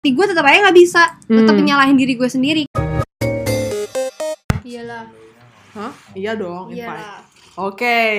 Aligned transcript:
Di 0.00 0.16
gue 0.16 0.24
tetap 0.24 0.48
aja 0.48 0.64
nggak 0.64 0.78
bisa, 0.80 1.12
tetap 1.20 1.52
Hmm. 1.52 1.60
menyalahin 1.60 1.92
diri 1.92 2.16
gue 2.16 2.24
sendiri. 2.24 2.64
Iyalah, 4.64 5.04
Hah? 5.76 5.92
Iya 6.16 6.32
dong, 6.34 6.72
iyalah. 6.72 7.20
Oke. 7.60 8.16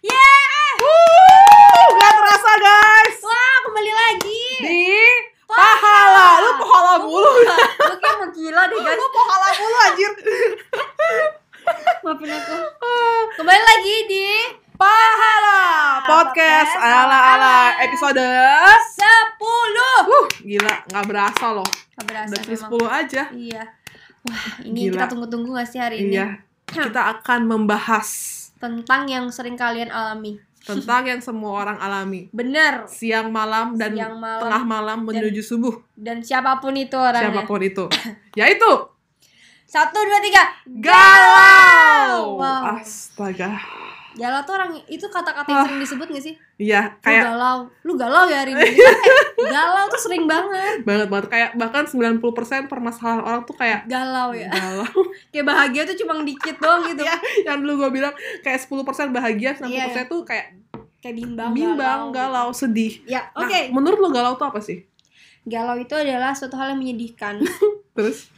Yeah! 0.00 0.70
Wuh, 0.78 1.86
Gak 1.92 2.12
terasa 2.14 2.52
guys. 2.56 3.18
Wah, 3.20 3.56
kembali 3.66 3.90
lagi. 3.90 4.44
Di 4.62 4.86
pahala. 5.44 6.28
Lu 6.38 6.50
pahala 6.62 6.92
mulu. 7.02 7.32
Lu 7.42 7.94
kayak 7.98 8.14
mau 8.16 8.30
gila 8.30 8.62
deh 8.70 8.78
guys. 8.78 8.94
Lu 8.94 9.06
pahala 9.10 9.48
mulu 9.58 9.76
anjir. 9.82 10.12
Maafin 12.06 12.30
aku. 12.30 12.56
Kembali 13.34 13.62
lagi 13.66 13.94
di 14.06 14.26
Pahala 14.80 15.60
podcast 16.00 16.72
ala-ala 16.72 17.76
episode 17.84 18.16
10 18.16 19.36
Uh, 20.00 20.24
gila, 20.40 20.72
nggak 20.88 21.04
berasa 21.04 21.52
loh. 21.52 21.68
Gak 22.00 22.06
berasa 22.08 22.32
Udah 22.32 22.44
memang. 22.48 22.70
10 22.80 22.88
aja. 22.88 23.22
Iya. 23.28 23.64
Wah, 24.24 24.46
ini 24.64 24.88
Gila. 24.88 24.92
kita 24.96 25.04
tunggu-tunggu 25.12 25.52
gak 25.52 25.68
sih 25.68 25.76
hari 25.76 25.96
ini? 26.00 26.16
Iya. 26.16 26.40
Kita 26.64 27.12
akan 27.12 27.40
membahas 27.44 28.08
Tentang 28.56 29.04
yang 29.04 29.28
sering 29.28 29.60
kalian 29.60 29.92
alami. 29.92 30.40
tentang 30.60 31.04
yang 31.04 31.20
semua 31.20 31.60
orang 31.60 31.76
alami. 31.76 32.32
Bener. 32.32 32.88
Siang 32.88 33.28
malam 33.28 33.76
dan 33.76 33.92
Siang 33.92 34.16
malam 34.16 34.40
tengah 34.44 34.64
malam 34.64 34.98
menuju 35.04 35.40
subuh. 35.40 35.76
Dan 35.92 36.24
siapa 36.24 36.56
pun 36.56 36.72
itu 36.72 36.96
orangnya. 36.96 37.28
Siapa 37.32 37.44
pun 37.44 37.60
itu. 37.60 37.84
Yaitu 38.40 38.72
Satu, 39.64 40.00
dua, 40.00 40.24
tiga. 40.24 40.44
galau. 40.66 42.40
Wow. 42.40 42.80
Astaga. 42.80 43.60
Galau 44.20 44.44
tuh 44.44 44.52
orang 44.52 44.76
itu 44.84 45.00
kata-kata 45.02 45.48
yang 45.48 45.64
sering 45.64 45.80
disebut 45.80 46.06
gak 46.06 46.20
sih? 46.22 46.34
Iya, 46.56 46.92
Lu 46.92 47.00
kayak 47.00 47.24
galau. 47.26 47.58
Lu 47.80 47.92
galau 47.96 48.24
ya 48.26 48.44
hari 48.44 48.52
ini? 48.52 48.68
Eh, 49.40 49.48
galau 49.48 49.88
tuh 49.88 49.96
sering 49.98 50.28
banget. 50.28 50.84
banget 50.84 51.08
banget 51.08 51.26
kayak 51.28 51.50
bahkan 51.56 51.88
90% 51.88 52.20
permasalahan 52.68 53.24
orang 53.24 53.42
tuh 53.42 53.56
kayak 53.56 53.88
Galau 53.88 54.36
ya. 54.36 54.52
galau. 54.52 54.84
Kayak 55.32 55.46
bahagia 55.46 55.82
tuh 55.84 55.96
cuma 55.96 56.12
dikit 56.20 56.60
doang 56.60 56.84
gitu. 56.84 57.00
Iya, 57.00 57.16
yang 57.46 57.64
dulu 57.64 57.80
gue 57.80 57.90
bilang 57.94 58.12
kayak 58.40 58.60
10% 58.60 58.76
bahagia, 59.10 59.56
90% 59.56 59.64
Iya, 59.64 59.84
iya. 59.88 60.02
tuh 60.04 60.20
kayak 60.22 60.60
Kayak 61.00 61.16
bimbang, 61.16 61.50
bimbang, 61.50 62.12
galau. 62.12 62.12
galau, 62.12 62.48
sedih. 62.52 63.00
Ya, 63.06 63.32
Nah, 63.32 63.48
oke. 63.48 63.72
menurut 63.72 63.96
lo 63.98 64.12
galau 64.12 64.36
tuh 64.36 64.44
apa 64.46 64.60
sih? 64.60 64.84
Galau 65.42 65.80
itu 65.80 65.96
adalah 65.96 66.36
suatu 66.36 66.54
hal 66.54 66.68
yang 66.70 66.78
menyedihkan. 66.78 67.40
Terus 67.96 68.28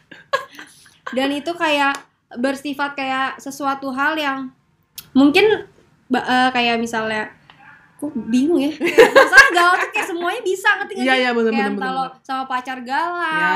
Dan 1.10 1.34
itu 1.34 1.50
kayak 1.52 1.98
bersifat 2.32 2.94
kayak 2.94 3.36
sesuatu 3.36 3.90
hal 3.90 4.14
yang 4.14 4.54
mungkin 5.12 5.66
ba- 6.12 6.22
eh, 6.22 6.48
kayak 6.52 6.76
misalnya 6.76 7.32
kok 7.96 8.12
bingung 8.28 8.60
ya 8.60 8.72
masalah 9.16 9.48
galau 9.50 9.74
tuh 9.78 9.90
kayak 9.90 10.06
semuanya 10.06 10.42
bisa 10.42 10.68
ngerti 10.76 10.92
nggak 10.92 11.02
Iya, 11.02 11.14
sih? 11.14 11.22
iya, 11.22 11.30
bener, 11.32 11.50
kayak 11.50 11.62
bener, 11.62 11.72
entah 11.72 11.90
bener, 11.90 12.04
lo 12.04 12.20
sama 12.20 12.44
pacar 12.44 12.78
galau 12.82 13.22
Ya. 13.32 13.54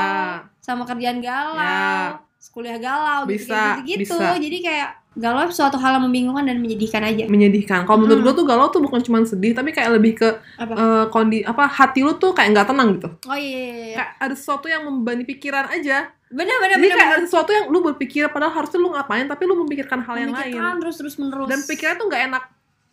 sama 0.57 0.83
kerjaan 0.83 1.19
galau 1.19 1.55
Ya. 1.55 2.17
kuliah 2.47 2.79
galau 2.79 3.19
gitu 3.23 3.43
Bisa, 3.45 3.77
gitu 3.83 4.01
bisa. 4.07 4.33
jadi 4.33 4.57
kayak 4.59 4.89
galau 5.15 5.45
suatu 5.47 5.75
hal 5.75 5.93
yang 5.93 6.05
membingungkan 6.05 6.41
dan 6.43 6.57
menyedihkan 6.57 7.01
aja 7.01 7.25
menyedihkan. 7.25 7.83
Kalau 7.83 7.99
menurut 7.99 8.17
Hmm. 8.17 8.27
gue 8.27 8.33
tuh 8.35 8.45
galau 8.45 8.67
tuh 8.67 8.79
bukan 8.79 8.97
cuma 8.99 9.21
sedih, 9.21 9.51
tapi 9.51 9.69
kayak 9.69 9.89
lebih 9.91 10.13
ke 10.15 10.29
apa 10.55 10.73
eh, 10.73 11.05
kondi 11.07 11.41
apa 11.41 11.65
hati 11.67 12.01
lu 12.01 12.15
tuh 12.15 12.31
kayak 12.31 12.53
nggak 12.53 12.67
tenang 12.67 12.89
gitu. 12.95 13.09
oh 13.23 13.33
iya 13.35 13.49
iya 13.51 13.73
iya 13.83 13.95
Kayak 13.95 14.09
ada 14.19 14.33
sesuatu 14.33 14.65
yang 14.65 14.81
membebani 14.81 15.21
pikiran 15.23 15.65
aja. 15.67 16.09
Bener 16.29 16.55
bener 16.57 16.75
Jadi 16.75 16.83
bener 16.83 16.97
kayak 16.97 17.09
bener 17.13 17.23
sesuatu 17.23 17.49
yang 17.49 17.65
lu 17.67 17.79
berpikir 17.81 18.27
padahal 18.27 18.53
harusnya 18.53 18.77
lu 18.77 18.89
ngapain, 18.89 19.25
tapi 19.25 19.43
lu 19.43 19.55
memikirkan 19.57 19.99
hal 19.99 20.15
yang 20.17 20.29
lain. 20.29 20.51
Memikirkan 20.51 20.73
terus 20.77 20.95
terus 20.95 21.15
menerus 21.15 21.47
Dan 21.47 21.59
pikiran 21.61 21.95
tuh 21.95 22.05
nggak 22.05 22.23
enak. 22.27 22.43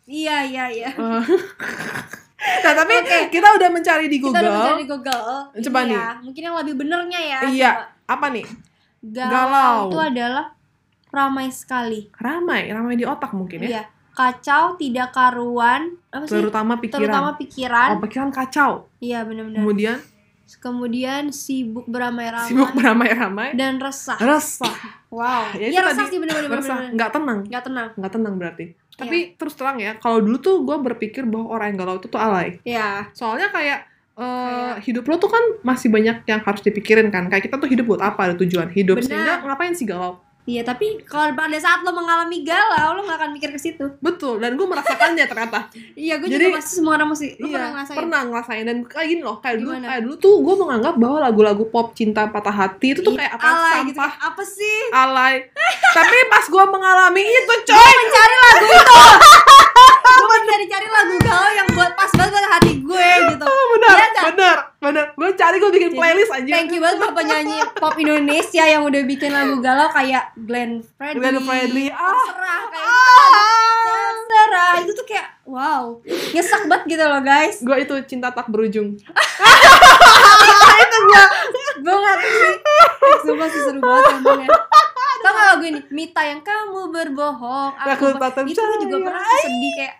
iya 0.05 0.37
iya 0.41 0.65
iya 0.69 0.89
Eh, 0.91 1.23
nah 2.63 2.73
tapi 2.75 2.93
Oke. 2.95 3.19
kita 3.31 3.47
udah 3.51 3.69
mencari 3.69 4.05
di 4.05 4.17
kita 4.17 4.29
udah 4.29 4.39
Google. 4.39 4.55
mencari 4.55 4.77
di 4.77 4.87
Google 4.87 5.23
Coba 5.57 5.79
Ini 5.79 5.87
nih. 5.87 5.97
ya, 5.97 6.07
mungkin 6.21 6.41
yang 6.43 6.55
lebih 6.57 6.75
benernya 6.75 7.19
ya 7.21 7.39
Iya. 7.43 7.71
coba. 7.71 7.83
Apa 8.07 8.25
nih? 8.29 8.45
galau, 9.03 9.29
Galau. 9.29 9.77
itu 9.85 9.99
adalah 9.99 10.45
ramai 11.07 11.47
sekali 11.47 12.09
Ramai, 12.15 12.67
ramai 12.67 12.95
di 12.95 13.03
otak 13.03 13.31
mungkin 13.31 13.61
ya. 13.61 13.69
iya 13.71 13.83
kacau 14.11 14.73
tidak 14.75 15.11
karuan 15.11 15.99
apa 16.07 16.23
sih 16.23 16.33
Terutama 16.33 16.73
pikiran. 16.75 17.01
terutama 17.01 17.29
pikiran 17.35 17.89
Oh, 17.89 17.99
pikiran 17.99 18.29
kacau. 18.29 18.71
iya 18.97 19.21
benar-benar 19.21 19.59
Kemudian 19.59 19.97
kemudian 20.55 21.29
sibuk 21.29 21.85
beramai-ramai 21.85 22.47
sibuk 22.47 22.69
beramai-ramai. 22.71 23.53
dan 23.53 23.77
resah 23.77 24.13
Resah. 24.15 24.75
wow 25.09 25.49
Ya, 25.53 25.69
itu 25.69 25.81
resah 25.81 26.05
sih 26.05 26.17
benar-benar 26.17 26.59
Resah. 26.59 26.77
Nggak 26.91 27.09
tenang. 27.11 27.39
nggak 27.43 27.63
tenang 27.63 27.89
Nggak 27.95 28.11
tenang 28.11 28.33
berarti. 28.35 28.65
Iya. 28.67 28.95
Tapi 28.95 29.17
terus 29.35 29.53
terang 29.53 29.75
ya, 29.75 29.97
kalau 29.97 30.19
dulu 30.19 30.37
tuh 30.37 30.55
gue 30.61 30.77
berpikir 30.81 31.23
bahwa 31.23 31.51
orang 31.51 31.67
yang 31.69 31.79
galau 31.79 31.95
itu 31.97 32.07
tuh 32.07 32.15
alay. 32.17 32.61
ya 32.61 33.09
Soalnya 33.11 33.49
kayak 33.49 33.79
eh, 34.15 34.23
Kayak- 34.23 34.79
hidup 34.83 35.03
lo 35.03 35.15
tuh 35.17 35.27
kan 35.27 35.43
masih 35.61 35.89
banyak 35.89 36.23
yang 36.23 36.39
harus 36.39 36.61
dipikirin 36.61 37.09
kan. 37.09 37.27
Kayak 37.27 37.43
kita 37.43 37.55
tuh 37.57 37.67
hidup 37.67 37.85
buat 37.85 37.99
apa? 37.99 38.31
Ada 38.31 38.35
tujuan 38.37 38.71
hidup. 38.71 38.95
Benar. 38.95 39.07
Sehingga 39.09 39.33
ngapain 39.43 39.73
sih 39.73 39.83
galau? 39.83 40.23
Iya 40.45 40.61
tapi 40.61 41.01
kalau 41.01 41.33
pada 41.33 41.57
saat 41.57 41.81
lo 41.81 41.89
mengalami 41.89 42.41
galau 42.41 42.93
lo 42.93 43.01
nggak 43.01 43.17
akan 43.17 43.31
mikir 43.31 43.49
ke 43.49 43.57
situ 43.57 43.85
Betul. 43.97 44.37
Dan 44.37 44.53
gue 44.53 44.63
merasakannya 44.63 45.25
ternyata. 45.25 45.59
iya 45.97 46.15
gue 46.15 46.29
Jadi- 46.29 46.47
juga 46.47 46.57
pasti 46.57 46.71
semua 46.75 46.93
orang 46.95 47.09
masih 47.09 47.33
lo 47.35 47.45
iya, 47.45 47.53
pernah 47.53 47.69
ngerasain 47.73 47.97
pernah 47.97 48.19
ngerasain 48.23 48.63
dan 48.63 48.77
kayak 48.85 49.07
gini 49.09 49.21
loh, 49.21 49.37
kayak 49.39 49.55
dulu, 49.57 49.69
Gimana? 49.73 49.87
kayak 49.89 50.01
dulu 50.05 50.15
tuh 50.15 50.35
gue 50.39 50.55
menganggap 50.55 50.93
bahwa 50.95 51.17
lagu-lagu 51.19 51.63
pop 51.67 51.87
cinta 51.91 52.21
patah 52.25 52.53
hati 52.53 52.87
itu 52.93 53.01
tuh 53.01 53.13
kayak 53.13 53.33
apa 53.33 53.43
alay 53.43 53.57
sampah, 53.57 53.85
gitu 53.89 53.99
apa 54.21 54.43
sih 54.45 54.77
alay. 54.91 55.33
Tapi 55.91 56.17
pas 56.27 56.45
gue 56.45 56.65
mengalami 56.67 57.23
itu, 57.41 57.53
coy, 57.65 57.91
mencari 57.97 58.35
lagu 58.37 58.65
itu 58.67 58.95
gue 60.15 60.27
mencari-cari 60.31 60.87
lagu 60.87 61.15
galau 61.19 61.51
yang 61.51 61.67
buat 61.73 61.91
pas 61.93 62.11
banget 62.13 62.43
hati 62.47 62.73
gue 62.79 63.07
gitu 63.33 63.49
bener, 63.73 63.95
Iya 63.97 64.07
nggak? 64.31 64.57
Bener. 64.85 65.05
Gue 65.17 65.29
cari 65.33 65.55
gue 65.57 65.71
bikin 65.73 65.91
playlist 65.97 66.31
aja. 66.31 66.51
Thank 66.61 66.71
you 66.77 66.81
banget 66.81 66.97
buat 67.01 67.13
penyanyi 67.17 67.57
pop 67.81 67.95
Indonesia 67.97 68.63
yang 68.63 68.85
udah 68.85 69.01
bikin 69.03 69.31
lagu 69.33 69.57
galau 69.59 69.89
kayak 69.89 70.31
Glenn 70.37 70.85
Fredly. 70.95 71.17
Glenn 71.17 71.37
Fredly, 71.41 71.85
ah. 71.89 72.13
Terserah 72.13 72.61
kayak 72.69 72.85
gitu. 72.85 73.17
Ah. 73.17 73.49
Terserah. 73.85 74.73
Itu 74.85 74.91
tuh 74.93 75.05
kayak 75.09 75.27
wow. 75.49 75.83
Nyesek 76.05 76.61
banget 76.69 76.83
gitu 76.93 77.03
loh 77.03 77.21
guys. 77.25 77.55
Gue 77.65 77.77
itu 77.81 77.95
cinta 78.05 78.29
tak 78.29 78.47
berujung. 78.53 78.93
itu 80.75 80.97
gue 81.01 81.23
gue 81.81 81.95
ngerti 81.95 82.29
sih. 82.29 82.55
Sumpah 83.25 83.47
sih 83.49 83.61
seru 83.65 83.79
banget 83.81 84.21
emang 84.21 84.41
ya. 84.45 84.49
Tau 85.25 85.31
gak 85.33 85.45
lagu 85.57 85.63
ini? 85.65 85.81
Mita 85.89 86.21
yang 86.21 86.45
kamu 86.45 86.93
berbohong. 86.93 87.73
Aku 87.81 88.13
tatap 88.21 88.45
Itu 88.45 88.61
gue 88.61 88.77
juga 88.85 89.09
pernah 89.09 89.25
sedih 89.41 89.73
kayak 89.73 89.95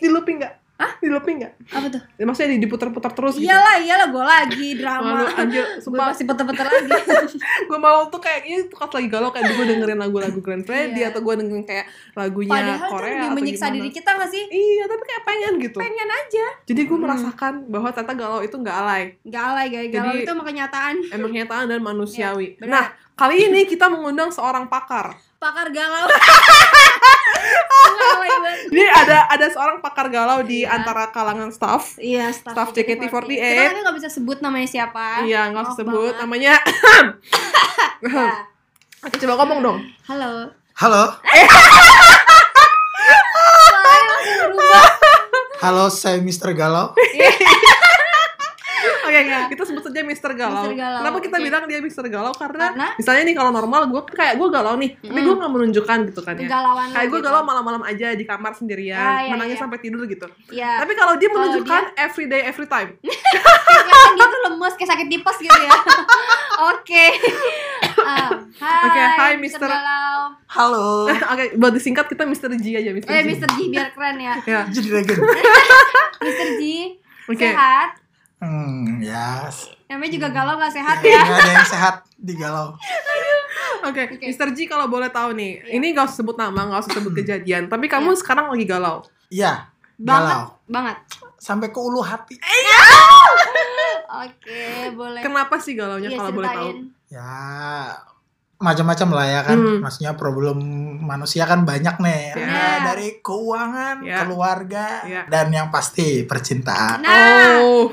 Di 0.00 0.08
looping 0.08 0.40
gak? 0.40 0.63
Hah? 0.84 0.92
Di 0.94 1.08
looping 1.08 1.36
gak? 1.38 1.52
apa 1.70 1.86
tuh? 1.88 2.02
Ya, 2.14 2.24
maksudnya 2.24 2.50
di- 2.50 2.60
diputar-putar 2.60 3.10
terus 3.10 3.34
gitu. 3.34 3.48
Iyalah, 3.48 3.76
iyalah 3.78 4.06
gue 4.06 4.24
lagi 4.26 4.68
drama. 4.76 5.08
Malu, 5.16 5.24
anjir, 5.34 5.64
Gue 5.64 5.80
sumpah 5.80 6.04
pasti 6.06 6.22
puter-puter 6.22 6.66
lagi. 6.66 6.92
gue 7.68 7.78
mau 7.78 8.04
tuh 8.06 8.20
kayak 8.20 8.40
ini 8.44 8.68
tuh 8.68 8.76
pas 8.76 8.90
lagi 8.90 9.08
galau 9.08 9.30
kayak 9.30 9.48
gue 9.50 9.66
dengerin 9.66 9.96
lagu-lagu 9.96 10.36
Fredly 10.36 11.00
Iya. 11.00 11.08
atau 11.08 11.20
gue 11.20 11.34
dengerin 11.34 11.64
kayak 11.64 11.86
lagunya 12.14 12.52
Padahal 12.52 12.90
Korea 12.90 13.08
lebih 13.08 13.24
atau 13.24 13.34
menyiksa 13.34 13.66
diri 13.70 13.88
kita 13.88 14.10
gak 14.12 14.28
sih? 14.28 14.44
Iya, 14.44 14.84
tapi 14.84 15.02
kayak 15.02 15.22
pengen 15.24 15.52
gitu. 15.58 15.78
Pengen 15.78 16.08
aja. 16.10 16.46
Jadi 16.64 16.80
gue 16.82 16.92
Hmm. 16.92 17.04
merasakan 17.04 17.52
bahwa 17.66 17.88
ternyata 17.88 18.14
galau 18.14 18.40
itu 18.40 18.54
nggak 18.54 18.76
alay, 18.76 19.02
Gak 19.24 19.44
alay 19.46 19.66
guys, 19.68 19.88
galau 19.88 20.12
Jadi- 20.12 20.20
itu 20.20 20.30
emang 20.30 20.46
kenyataan 20.46 20.94
emang 21.10 21.30
kenyataan 21.30 21.64
dan 21.66 21.80
manusiawi. 21.88 22.46
Iya, 22.50 22.60
benar. 22.60 22.70
nah, 22.70 22.84
kali 23.14 23.36
ini 23.42 23.64
kita 23.64 23.86
mengundang 23.86 24.28
seorang 24.28 24.66
pakar. 24.66 25.16
Pakar 25.44 25.68
galau 25.68 26.08
Nggak 27.84 28.16
banget 28.16 28.56
Jadi 28.64 28.84
ada 28.88 29.18
ada 29.28 29.46
seorang 29.46 29.78
pakar 29.78 30.08
galau 30.08 30.40
di 30.40 30.64
Iya. 30.64 30.72
antara 30.72 31.12
kalangan 31.12 31.52
staff. 31.52 32.00
Iya, 32.00 32.32
staff, 32.32 32.56
Staff 32.56 32.68
JKT48. 32.72 33.28
Kita 33.28 33.68
tapi 33.68 33.80
gak 33.84 33.96
bisa 34.00 34.08
sebut 34.08 34.40
namanya 34.40 34.64
siapa 34.64 35.20
Iya, 35.22 35.52
nggak 35.52 35.62
usah 35.62 35.76
sebut 35.76 36.16
banget. 36.16 36.22
namanya. 36.24 36.54
Ya. 38.00 38.28
Oke, 39.04 39.16
coba 39.20 39.34
ngomong 39.38 39.60
dong. 39.60 39.78
Halo 40.08 40.48
Halo, 40.74 41.06
halo 45.60 45.84
saya 45.86 46.18
Mr. 46.18 46.50
Galau. 46.50 46.96
Oke, 49.16 49.50
kita 49.50 49.62
sebut 49.64 49.82
saja 49.82 50.00
Mr. 50.00 50.30
Galau. 50.32 50.64
Mr. 50.64 50.74
Galau, 50.74 50.98
Kenapa 51.00 51.18
kita 51.20 51.36
oke. 51.36 51.44
bilang 51.44 51.62
dia 51.64 51.78
Mr. 51.78 52.04
Galau? 52.06 52.32
Karena, 52.32 52.64
Karena? 52.68 52.86
misalnya 52.94 53.22
nih 53.22 53.34
kalau 53.34 53.50
normal 53.50 53.80
gue 53.86 54.02
kayak 54.08 54.34
gue 54.34 54.48
galau 54.48 54.74
nih, 54.74 54.90
tapi 54.96 55.20
gue 55.20 55.34
nggak 55.34 55.52
menunjukkan 55.52 55.98
gitu 56.08 56.20
kan 56.20 56.34
ya. 56.34 56.44
Kegalauan 56.44 56.86
lo 56.86 56.94
Kayak 56.94 57.06
gue 57.06 57.18
gitu. 57.18 57.26
galau 57.26 57.42
malam-malam 57.42 57.82
aja 57.82 58.08
di 58.10 58.24
kamar 58.24 58.52
sendirian, 58.52 58.96
Ah, 58.96 59.20
iya, 59.20 59.30
menangis 59.30 59.54
iya. 59.54 59.62
sampai 59.62 59.78
tidur 59.78 60.02
gitu. 60.04 60.26
Iya 60.48 60.72
Tapi 60.80 60.92
kalau 60.92 61.14
dia 61.14 61.28
menunjukkan 61.28 61.82
every 61.96 62.26
day, 62.26 62.42
every 62.42 62.66
time. 62.66 62.90
Kayak 63.84 64.10
dia 64.14 64.26
tuh 64.26 64.40
lemes 64.44 64.74
kayak 64.74 64.90
sakit 64.90 65.06
tipes 65.08 65.36
gitu 65.38 65.60
ya 65.60 65.70
Oke 66.70 67.06
Ah, 67.96 68.30
Hai 68.54 68.84
Oke, 68.84 69.00
hai, 69.00 69.32
Mr. 69.36 69.56
Mr. 69.56 69.68
Galau 69.68 70.18
Halo. 70.46 70.88
Oke, 71.32 71.44
buat 71.54 71.72
disingkat 71.72 72.06
kita 72.06 72.22
Mr. 72.22 72.52
G 72.54 72.66
aja, 72.74 72.90
Mr. 72.90 73.06
Eh 73.06 73.20
G. 73.20 73.26
Mr. 73.28 73.48
G 73.50 73.58
biar 73.68 73.88
keren 73.90 74.16
ya 74.18 74.34
Ya, 74.44 74.60
Jadi 74.66 74.88
regen. 74.92 75.18
Mr. 76.20 76.48
G 76.56 76.62
Oke. 77.26 77.40
Sehat 77.42 78.03
Hmm, 78.44 79.00
ya. 79.00 79.48
Namanya 79.88 80.12
juga 80.12 80.28
galau 80.28 80.54
gak 80.56 80.68
sehat 80.70 81.00
Nggak 81.00 81.08
ya 81.08 81.22
ada 81.24 81.52
yang 81.54 81.64
sehat 81.66 81.94
di 82.14 82.34
galau. 82.34 82.76
Oke, 83.84 84.02
Oke. 84.10 84.24
Mr. 84.26 84.52
G 84.52 84.64
kalau 84.64 84.84
boleh 84.86 85.08
tahu 85.08 85.32
nih, 85.32 85.60
Iya. 85.60 85.70
ini 85.72 85.92
gak 85.92 86.08
usah 86.08 86.20
sebut 86.20 86.36
nama, 86.36 86.60
gak 86.68 86.84
usah 86.84 86.94
sebut 86.94 87.12
kejadian, 87.14 87.68
tapi 87.68 87.84
kamu 87.86 88.12
Iya. 88.12 88.18
sekarang 88.18 88.46
lagi 88.48 88.64
galau. 88.64 89.00
Iya, 89.28 89.68
Banget 89.94 90.36
galau. 90.36 90.44
Banget 90.66 90.96
Sampai 91.36 91.68
ke 91.68 91.76
ulu 91.76 92.00
hati. 92.00 92.40
Oke, 94.24 94.64
boleh. 94.92 95.20
Kenapa 95.20 95.56
sih 95.58 95.74
galaunya 95.74 96.08
Iya, 96.08 96.18
kalau 96.18 96.30
boleh 96.32 96.48
tahu? 96.50 96.70
Ya 97.08 97.32
macam-macam 98.56 99.08
lah 99.12 99.26
ya 99.28 99.40
kan. 99.44 99.58
Hmm. 99.58 99.78
Maksudnya 99.82 100.12
problem 100.14 100.56
manusia 100.98 101.44
kan 101.44 101.62
banyak 101.62 102.00
nih. 102.00 102.22
Ya. 102.32 102.48
Ada 102.48 102.64
dari 102.86 103.20
keuangan, 103.20 103.96
Ya. 104.00 104.24
keluarga, 104.24 104.86
Ya. 105.04 105.22
dan 105.28 105.52
yang 105.52 105.68
pasti 105.68 106.24
percintaan. 106.24 107.04
Nah, 107.04 107.60
Oh. 107.60 107.92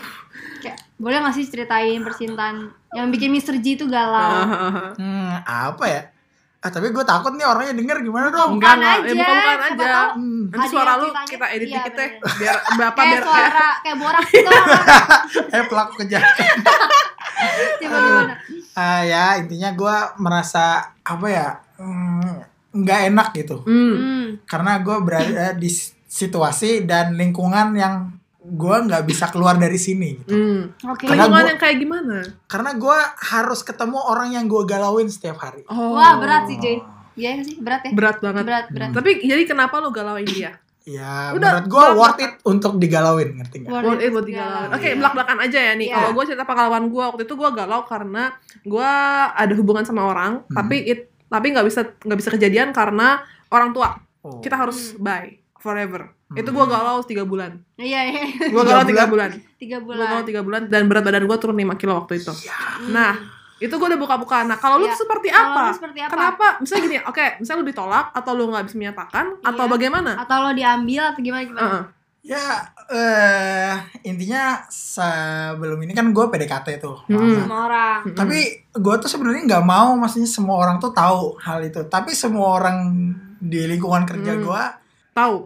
Boleh 1.01 1.17
gak 1.25 1.33
sih 1.33 1.49
ceritain 1.49 1.97
percintaan 2.05 2.69
yang 2.93 3.09
bikin 3.09 3.33
Mr. 3.33 3.57
G 3.57 3.81
itu 3.81 3.89
galau? 3.89 4.45
Hmm, 5.01 5.41
apa 5.41 5.85
ya? 5.89 6.01
Ah, 6.61 6.69
tapi 6.69 6.93
gue 6.93 7.01
takut 7.01 7.33
nih 7.33 7.41
orangnya 7.41 7.73
denger 7.73 8.05
gimana 8.05 8.29
dong. 8.29 8.61
Enggak, 8.61 8.77
Bukan 8.77 8.85
enggak. 8.85 8.93
Ya, 8.93 9.01
aja, 9.01 9.13
bukan-bukan 9.17 9.57
siapa 9.57 9.65
aja. 9.65 9.81
tahu 9.81 10.09
Hmm. 10.13 10.43
Nanti 10.45 10.67
suara 10.69 10.91
lu 11.01 11.07
kita 11.25 11.45
edit 11.49 11.67
iya, 11.67 11.77
dikit 11.81 11.93
deh. 11.97 12.09
bener. 12.21 12.37
Biar 12.37 12.55
berapa 12.77 12.99
kayak 13.01 13.09
biar 13.09 13.23
suara 13.25 13.67
kayak 13.81 13.97
borak 13.97 14.25
gitu 14.29 14.51
Eh 15.57 15.63
pelaku 15.65 15.93
kejahatan. 16.05 16.47
coba 17.81 17.97
gimana 17.97 18.33
Ah 18.77 19.01
ya 19.01 19.25
intinya 19.41 19.73
gue 19.73 19.95
merasa 20.21 20.93
apa 21.01 21.25
ya 21.25 21.47
hmm, 21.81 22.33
nggak 22.77 22.99
enak 23.09 23.27
gitu. 23.33 23.57
Hmm. 23.65 23.95
hmm. 23.97 24.25
Karena 24.45 24.77
gue 24.85 24.97
berada 25.01 25.57
di 25.57 25.69
situasi 26.05 26.85
dan 26.85 27.17
lingkungan 27.17 27.73
yang 27.73 28.20
gue 28.51 28.75
nggak 28.83 29.03
bisa 29.03 29.25
keluar 29.27 29.55
dari 29.55 29.77
sini. 29.77 30.19
Gitu. 30.19 30.27
Hmm. 30.29 30.61
oke 30.83 31.03
Karena 31.03 31.23
Lingkungan 31.23 31.31
gua- 31.37 31.49
yang 31.49 31.59
kayak 31.59 31.77
gimana? 31.77 32.17
Karena 32.45 32.71
gue 32.73 32.97
harus 33.25 33.59
ketemu 33.61 33.99
orang 34.01 34.29
yang 34.31 34.45
gue 34.45 34.61
galauin 34.65 35.07
setiap 35.07 35.39
hari. 35.39 35.63
Oh. 35.65 35.95
wah 35.95 36.17
berat 36.17 36.45
sih 36.45 36.57
Joy 36.57 36.77
iya 37.13 37.39
sih 37.39 37.55
berat 37.57 37.83
ya 37.83 37.91
Berat 37.91 38.17
banget. 38.19 38.43
berat 38.43 38.65
berat 38.69 38.89
Tapi 38.91 39.09
jadi 39.21 39.43
kenapa 39.45 39.79
lu 39.79 39.89
galauin 39.89 40.23
dia? 40.25 40.59
Ya 40.81 41.29
Udah, 41.31 41.61
menurut 41.61 41.67
gue 41.69 41.85
worth 41.93 42.19
it 42.19 42.33
untuk 42.43 42.75
digalauin 42.75 43.37
ngerti 43.37 43.55
nggak? 43.59 43.69
Worth 43.69 43.85
Worth 43.85 44.01
it 44.01 44.09
buat 44.09 44.25
digalauin. 44.25 44.69
Oke, 44.71 44.81
Iya. 44.83 44.95
belak-belakan 44.97 45.37
aja 45.39 45.59
ya 45.61 45.73
nih. 45.75 45.87
Iya. 45.87 45.95
Kalau 45.95 46.11
gue 46.11 46.23
cerita 46.25 46.43
pengalaman 46.43 46.83
gue 46.87 47.03
waktu 47.05 47.21
itu 47.21 47.33
gue 47.35 47.49
galau 47.51 47.81
karena 47.83 48.23
gue 48.63 48.91
ada 49.31 49.53
hubungan 49.53 49.83
sama 49.83 50.01
orang, 50.03 50.41
Hmm. 50.41 50.55
tapi 50.55 50.77
it 50.83 50.99
tapi 51.27 51.47
nggak 51.49 51.63
bisa 51.63 51.81
nggak 51.97 52.17
bisa 52.17 52.29
kejadian 52.29 52.69
karena 52.71 53.21
orang 53.47 53.71
tua. 53.71 53.93
Oh. 54.21 54.39
Kita 54.39 54.57
harus 54.57 54.97
bye 54.97 55.29
forever. 55.55 56.09
Hmm. 56.31 56.39
Itu 56.39 56.49
gue 56.49 56.65
galau 56.65 57.03
tiga 57.03 57.23
bulan. 57.23 57.59
iya 57.75 58.07
iya 58.07 58.23
Gue 58.47 58.63
galau 58.63 58.81
tiga 58.83 59.03
bulan. 59.05 59.35
tiga 59.53 59.77
Gue 59.77 59.93
galau 59.93 60.07
bulan 60.09 60.23
tiga 60.23 60.41
bulan 60.41 60.61
dan 60.65 60.87
berat 60.87 61.03
badan 61.03 61.23
gue 61.23 61.37
turun 61.37 61.53
5 61.53 61.75
kilo 61.75 61.93
waktu 61.97 62.13
itu. 62.17 62.31
Nah, 62.87 63.19
itu 63.57 63.69
gue 63.69 63.87
udah 63.87 63.99
buka-buka. 63.99 64.41
Nah, 64.41 64.55
kalau 64.55 64.75
lu 64.75 64.87
Iya. 64.87 64.95
tuh 64.95 65.01
seperti 65.01 65.27
Kalau 65.27 65.51
apa? 65.51 65.61
lu 65.61 65.75
seperti 65.75 65.99
apa 65.99 66.11
Kenapa? 66.11 66.47
Misalnya 66.57 66.81
gini, 66.81 66.97
oke, 66.99 67.25
misalnya 67.37 67.59
lu 67.59 67.67
ditolak 67.67 68.05
atau 68.09 68.31
lu 68.31 68.43
nggak 68.47 68.63
bisa 68.63 68.75
menyatakan 68.75 69.25
atau 69.39 69.63
Iya. 69.65 69.71
bagaimana? 69.71 70.11
atau 70.17 70.37
lo 70.39 70.51
diambil 70.51 71.01
atau 71.05 71.19
gimana 71.19 71.43
gimana 71.43 71.67
Heeh. 71.67 71.83
Ya 72.23 72.45
eh 72.87 73.73
intinya 74.03 74.61
sebelum 74.69 75.77
ini 75.79 75.91
kan 75.91 76.07
gue 76.07 76.21
PDKT 76.23 76.79
tuh. 76.79 77.01
Hmm. 77.05 77.33
sama 77.39 77.65
orang 77.65 77.99
Mm-mm. 78.03 78.15
Tapi 78.15 78.39
gue 78.71 78.95
tuh 78.97 79.09
sebenarnya 79.09 79.41
nggak 79.47 79.65
mau, 79.65 79.93
maksudnya 79.95 80.25
semua 80.25 80.55
orang 80.59 80.77
tuh 80.77 80.91
tahu 80.91 81.35
hal 81.37 81.59
itu. 81.61 81.81
Tapi 81.83 82.13
semua 82.13 82.55
orang 82.55 82.77
di 83.35 83.65
lingkungan 83.65 84.05
kerja 84.05 84.31
Hmm. 84.33 84.43
gue 84.43 84.63
tahu. 85.11 85.37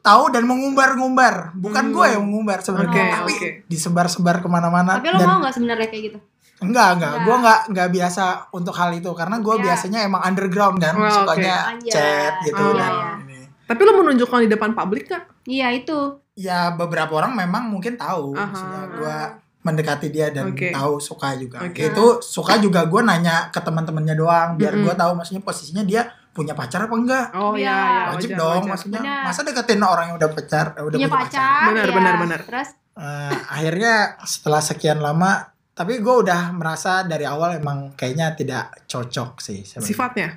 Tahu 0.00 0.24
dan 0.28 0.44
mengumbar-ngumbar. 0.44 1.52
Bukan 1.54 1.84
Hmm. 1.84 1.92
gue 1.92 2.06
yang 2.10 2.22
mengumbar 2.22 2.58
sebenarnya, 2.58 2.90
Oke, 3.02 3.12
tapi 3.14 3.32
oke. 3.32 3.48
disebar-sebar 3.66 4.36
ke 4.38 4.48
mana-mana. 4.48 4.96
tapi 4.96 5.08
lo 5.08 5.16
dan 5.16 5.26
mau 5.26 5.38
nggak 5.38 5.54
sebenarnya 5.54 5.88
kayak 5.88 6.04
gitu 6.06 6.18
enggak, 6.60 6.88
enggak, 6.94 7.14
gue 7.22 7.34
enggak 7.34 7.60
enggak 7.68 7.88
biasa 7.90 8.24
untuk 8.50 8.74
hal 8.74 8.92
itu 8.92 9.08
karena 9.10 9.36
gue 9.38 9.54
Ya. 9.54 9.62
biasanya 9.62 9.98
emang 10.02 10.20
underground 10.22 10.76
kan, 10.76 10.92
Oh, 10.92 11.08
sukanya 11.08 11.56
Anjay. 11.70 11.88
chat 11.90 12.34
gitu 12.42 12.60
Oh. 12.60 12.72
dan 12.74 12.92
iya. 12.92 13.08
ini. 13.18 13.38
Tapi 13.64 13.80
lu 13.80 13.92
menunjukkan 13.96 14.38
di 14.40 14.50
depan 14.50 14.70
publik 14.72 15.08
gak? 15.08 15.24
iya 15.44 15.68
itu 15.70 16.20
Ya 16.34 16.68
beberapa 16.70 17.12
orang 17.14 17.32
memang 17.34 17.68
mungkin 17.68 17.96
tahu, 17.96 18.32
Aha. 18.32 18.44
maksudnya 18.46 18.82
gue 18.90 19.16
mendekati 19.60 20.08
dia 20.08 20.28
dan 20.28 20.52
Oke. 20.52 20.68
tahu 20.70 20.96
suka 20.98 21.36
juga. 21.36 21.60
Oke. 21.60 21.84
Itu 21.86 22.04
suka 22.18 22.56
juga 22.56 22.80
gue 22.82 23.00
nanya 23.00 23.48
ke 23.48 23.60
teman-temannya 23.60 24.14
doang 24.14 24.56
biar 24.56 24.72
Mm-mm. 24.72 24.84
gue 24.84 24.94
tahu 24.94 25.12
maksudnya 25.14 25.40
posisinya 25.40 25.80
dia 25.82 26.08
punya 26.30 26.52
pacar 26.52 26.80
apa 26.82 26.94
enggak. 26.94 27.26
Oh 27.32 27.52
Iya. 27.52 27.66
iya, 27.66 27.76
iya, 27.76 28.02
Wajib 28.10 28.28
wajar, 28.28 28.38
dong, 28.38 28.54
wajar. 28.56 28.70
maksudnya 28.70 29.00
Benar. 29.00 29.22
masa 29.24 29.40
deketin 29.42 29.80
orang 29.80 30.04
yang 30.06 30.16
udah 30.16 30.30
pacar, 30.30 30.66
eh, 30.70 30.82
udah 30.82 30.96
punya 30.96 31.08
punya, 31.08 31.20
pacar 31.20 31.62
Benar, 31.66 31.84
ya. 31.84 31.92
benar, 31.92 32.14
benar. 32.18 32.40
terus 32.44 32.68
Eh, 32.92 33.36
akhirnya 33.48 33.94
setelah 34.22 34.60
sekian 34.60 34.98
lama, 34.98 35.40
tapi 35.72 35.98
gue 35.98 36.14
udah 36.20 36.52
merasa 36.52 37.00
dari 37.02 37.24
awal 37.24 37.56
emang 37.56 37.94
kayaknya 37.94 38.34
tidak 38.34 38.64
cocok 38.84 39.40
sih. 39.40 39.62
sebenarnya. 39.62 39.88
Sifatnya 39.88 40.28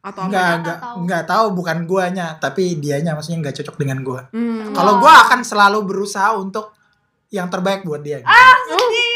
atau 0.00 0.18
apa? 0.18 0.26
Enggak, 0.26 0.44
Atau 0.44 0.58
enggak, 0.58 0.78
tahu? 0.78 0.96
enggak 0.98 1.22
tahu 1.24 1.46
bukan 1.54 1.78
guanya, 1.84 2.26
tapi 2.36 2.76
dianya 2.76 3.12
maksudnya 3.12 3.38
enggak 3.38 3.56
cocok 3.56 3.76
dengan 3.76 3.98
gua. 4.00 4.20
Hmm. 4.28 4.68
Kalau 4.70 4.96
gua 4.96 5.24
akan 5.24 5.40
selalu 5.42 5.78
berusaha 5.82 6.34
untuk 6.34 6.76
yang 7.28 7.46
terbaik 7.46 7.82
buat 7.82 8.00
dia. 8.00 8.18
gitu. 8.18 8.28
ah 8.28 8.54
sedih 8.60 8.76
Hmm, 8.76 9.09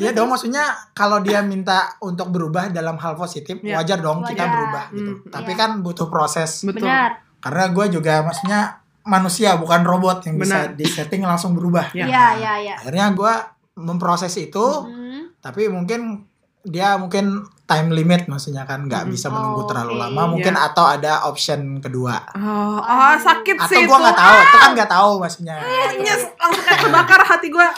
Iya 0.00 0.10
dong, 0.12 0.28
maksudnya 0.28 0.64
kalau 0.92 1.18
dia 1.18 1.40
minta 1.40 1.98
untuk 1.98 2.28
berubah 2.28 2.68
dalam 2.68 2.94
hal 2.94 3.14
positif, 3.14 3.58
Iya. 3.58 3.76
wajar 3.76 3.98
dong 3.98 4.22
kita 4.22 4.38
Wajar. 4.40 4.52
berubah 4.52 4.84
gitu. 4.90 5.12
Hmm, 5.16 5.28
Tapi 5.28 5.52
iya. 5.52 5.58
kan 5.58 5.70
butuh 5.80 6.06
proses. 6.06 6.62
Betul. 6.62 6.86
benar 6.86 7.18
Karena 7.38 7.64
gua 7.68 7.86
juga 7.86 8.14
maksudnya 8.20 8.60
manusia 9.02 9.56
bukan 9.56 9.82
robot 9.82 10.22
yang 10.22 10.36
bisa 10.36 10.68
Benar. 10.68 10.76
disetting 10.76 11.22
langsung 11.22 11.54
berubah. 11.54 11.90
Ya. 11.92 12.04
iya 12.04 12.26
iya 12.34 12.52
iya 12.60 12.74
Akhirnya 12.76 13.10
gua 13.12 13.34
memproses 13.74 14.34
itu, 14.36 14.62
Hmm. 14.84 15.34
tapi 15.38 15.66
mungkin 15.66 16.27
dia 16.68 16.94
mungkin 16.94 17.24
time 17.64 17.88
limit 17.90 18.24
maksudnya 18.26 18.62
kan 18.62 18.84
nggak 18.84 19.04
Hmm. 19.04 19.10
bisa 19.10 19.28
menunggu 19.28 19.60
Oh, 19.60 19.66
terlalu 19.66 19.92
oke. 19.92 20.00
lama 20.02 20.22
mungkin 20.30 20.54
Iya. 20.54 20.66
atau 20.66 20.84
ada 20.86 21.12
option 21.24 21.60
kedua 21.78 22.16
Oh, 22.34 22.78
ah, 22.78 23.12
sakit 23.14 23.56
atau 23.56 23.66
sih 23.66 23.82
gua 23.82 23.92
itu. 23.92 24.02
nggak 24.02 24.18
tahu 24.18 24.36
itu 24.38 24.56
kan 24.56 24.70
nggak 24.72 24.90
tahu 24.90 25.10
maksudnya 25.18 25.56
Nyes, 25.98 26.22
langsung 26.34 26.62
kayak 26.62 26.80
kebakar 26.82 27.20
hati 27.22 27.48
gue. 27.48 27.68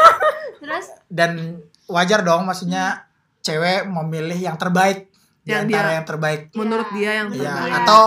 terus 0.60 0.86
dan 1.08 1.58
wajar 1.86 2.20
dong 2.20 2.44
maksudnya 2.44 3.06
cewek 3.40 3.84
memilih 3.84 4.38
yang 4.40 4.54
terbaik 4.54 5.10
di 5.40 5.50
Yang 5.50 5.62
antara 5.66 5.82
dia- 5.84 5.96
yang 5.96 6.06
terbaik 6.06 6.40
Menurut 6.52 6.88
dia 6.92 7.10
yang 7.16 7.28
Iya, 7.28 7.38
terbaik. 7.42 7.66
Iya. 7.66 7.78
atau 7.80 8.02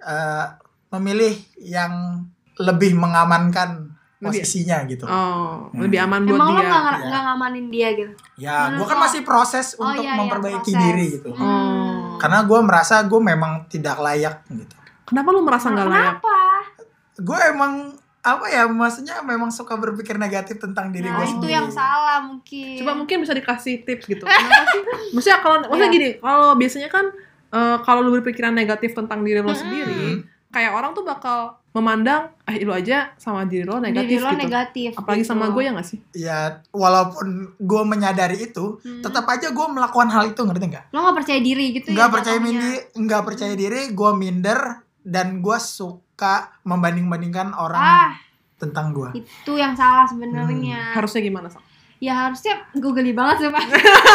eh, 0.00 0.44
memilih 0.90 1.34
yang 1.60 1.92
lebih 2.56 2.92
mengamankan 2.94 3.94
Lebih- 4.20 4.36
posisinya 4.36 4.76
gitu 4.84 5.04
Oh, 5.04 5.66
Hmm. 5.66 5.80
lebih 5.80 5.98
aman 5.98 6.20
buat 6.22 6.36
emang 6.36 6.48
lo 6.50 6.54
dia. 6.54 6.68
nggak 6.68 6.82
Iya. 6.92 7.06
nggak 7.08 7.22
ngamanin 7.24 7.66
dia 7.66 7.88
gitu 7.94 8.12
ya 8.36 8.56
gua 8.70 8.84
kan 8.84 8.96
lo- 8.96 9.02
masih 9.02 9.20
proses 9.22 9.66
Oh, 9.74 9.84
untuk 9.86 9.96
iya, 9.98 10.12
iya, 10.12 10.18
memperbaiki 10.18 10.60
proses. 10.70 10.82
diri 10.84 11.04
gitu 11.10 11.30
Hmm. 11.30 11.40
Oh. 11.40 12.06
karena 12.16 12.38
gua 12.42 12.60
merasa 12.60 13.00
gue 13.02 13.16
memang 13.18 13.52
tidak 13.66 13.96
layak 13.98 14.44
gitu 14.46 14.76
Kenapa 15.04 15.28
lu 15.28 15.40
merasa 15.40 15.66
nggak 15.68 15.86
layak? 15.86 16.04
kenapa 16.16 16.36
gue 17.18 17.38
emang 17.48 17.72
apa 18.20 18.44
ya 18.46 18.62
maksudnya 18.66 19.16
memang 19.22 19.48
suka 19.48 19.74
berpikir 19.74 20.14
negatif 20.14 20.56
tentang 20.56 20.88
diri 20.90 21.04
nah 21.04 21.16
gue 21.16 21.24
itu 21.24 21.32
sendiri 21.34 21.52
yang 21.54 21.68
salah 21.68 22.20
mungkin 22.22 22.76
Coba 22.76 22.92
mungkin 22.94 23.16
bisa 23.18 23.32
dikasih 23.32 23.80
tips 23.82 24.04
gitu. 24.06 24.24
Kenapa 24.28 24.62
sih? 24.68 24.82
Maksudnya 25.10 25.38
kalau 25.38 25.56
maksudnya 25.62 25.86
Iya. 25.86 25.96
gini, 25.96 26.08
kalau 26.18 26.52
biasanya 26.54 26.88
kan 26.88 27.08
eh, 27.50 27.76
kalau 27.80 28.00
lu 28.00 28.12
berpikiran 28.14 28.52
negatif 28.52 28.92
tentang 28.92 29.20
diri 29.20 29.40
lo 29.40 29.48
Mm-mm. 29.48 29.56
sendiri, 29.56 30.22
kayak 30.48 30.70
orang 30.70 30.92
tuh 30.92 31.02
bakal 31.02 31.58
memandang 31.70 32.34
eh 32.44 32.58
lu 32.60 32.70
aja 32.70 33.14
sama 33.14 33.44
diri 33.44 33.62
lo 33.62 33.78
negatif 33.78 34.10
diri 34.10 34.18
lo 34.18 34.28
gitu. 34.28 34.42
negatif 34.42 34.90
Apalagi 34.92 35.22
gitu. 35.22 35.30
sama 35.30 35.44
gue 35.48 35.62
ya 35.62 35.70
gak 35.70 35.86
sih? 35.86 35.98
ya 36.12 36.38
walaupun 36.70 37.26
gue 37.56 37.82
menyadari 37.84 38.44
itu 38.44 38.78
Hmm. 38.80 38.98
tetap 39.00 39.22
aja 39.24 39.48
gue 39.48 39.66
melakukan 39.68 40.08
hal 40.08 40.26
itu 40.26 40.40
ngerti 40.40 40.66
nggak 40.68 40.84
lo 40.88 40.98
nggak 41.00 41.16
percaya 41.16 41.38
diri 41.38 41.66
gitu 41.72 41.86
nggak 41.88 42.04
ya 42.04 42.12
percaya 42.12 42.38
diri 42.40 42.72
nggak 42.96 43.22
percaya 43.22 43.54
diri 43.54 43.80
gue 43.88 44.10
minder 44.12 44.60
dan 45.00 45.38
gue 45.38 45.58
suka 45.58 46.34
membanding 46.62 47.06
bandingkan 47.06 47.52
orang 47.52 47.78
ah 47.78 48.10
tentang 48.56 48.90
gue 48.90 49.08
itu 49.16 49.52
yang 49.54 49.72
salah 49.72 50.04
sebenarnya 50.04 50.92
Harusnya 50.92 51.22
gimana, 51.22 51.46
Sak? 51.46 51.62
ya 51.96 52.12
harusnya 52.26 52.66
gue 52.72 52.92
geli 52.92 53.12
banget 53.12 53.36
sih 53.38 53.48
pak 53.48 53.64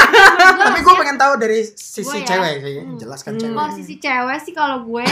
tapi 0.60 0.80
gue 0.82 0.96
pengen 0.96 1.16
tahu 1.16 1.34
dari 1.38 1.62
sisi 1.70 2.04
Gua 2.04 2.18
ya. 2.18 2.28
cewek 2.28 2.54
sih 2.60 2.74
Hmm. 2.76 2.98
jelaskan 2.98 3.32
Hmm. 3.32 3.40
cewek 3.40 3.56
kalau 3.56 3.72
sisi 3.72 3.96
cewek 3.96 4.38
sih 4.40 4.54
kalau 4.54 4.78
gue 4.84 5.06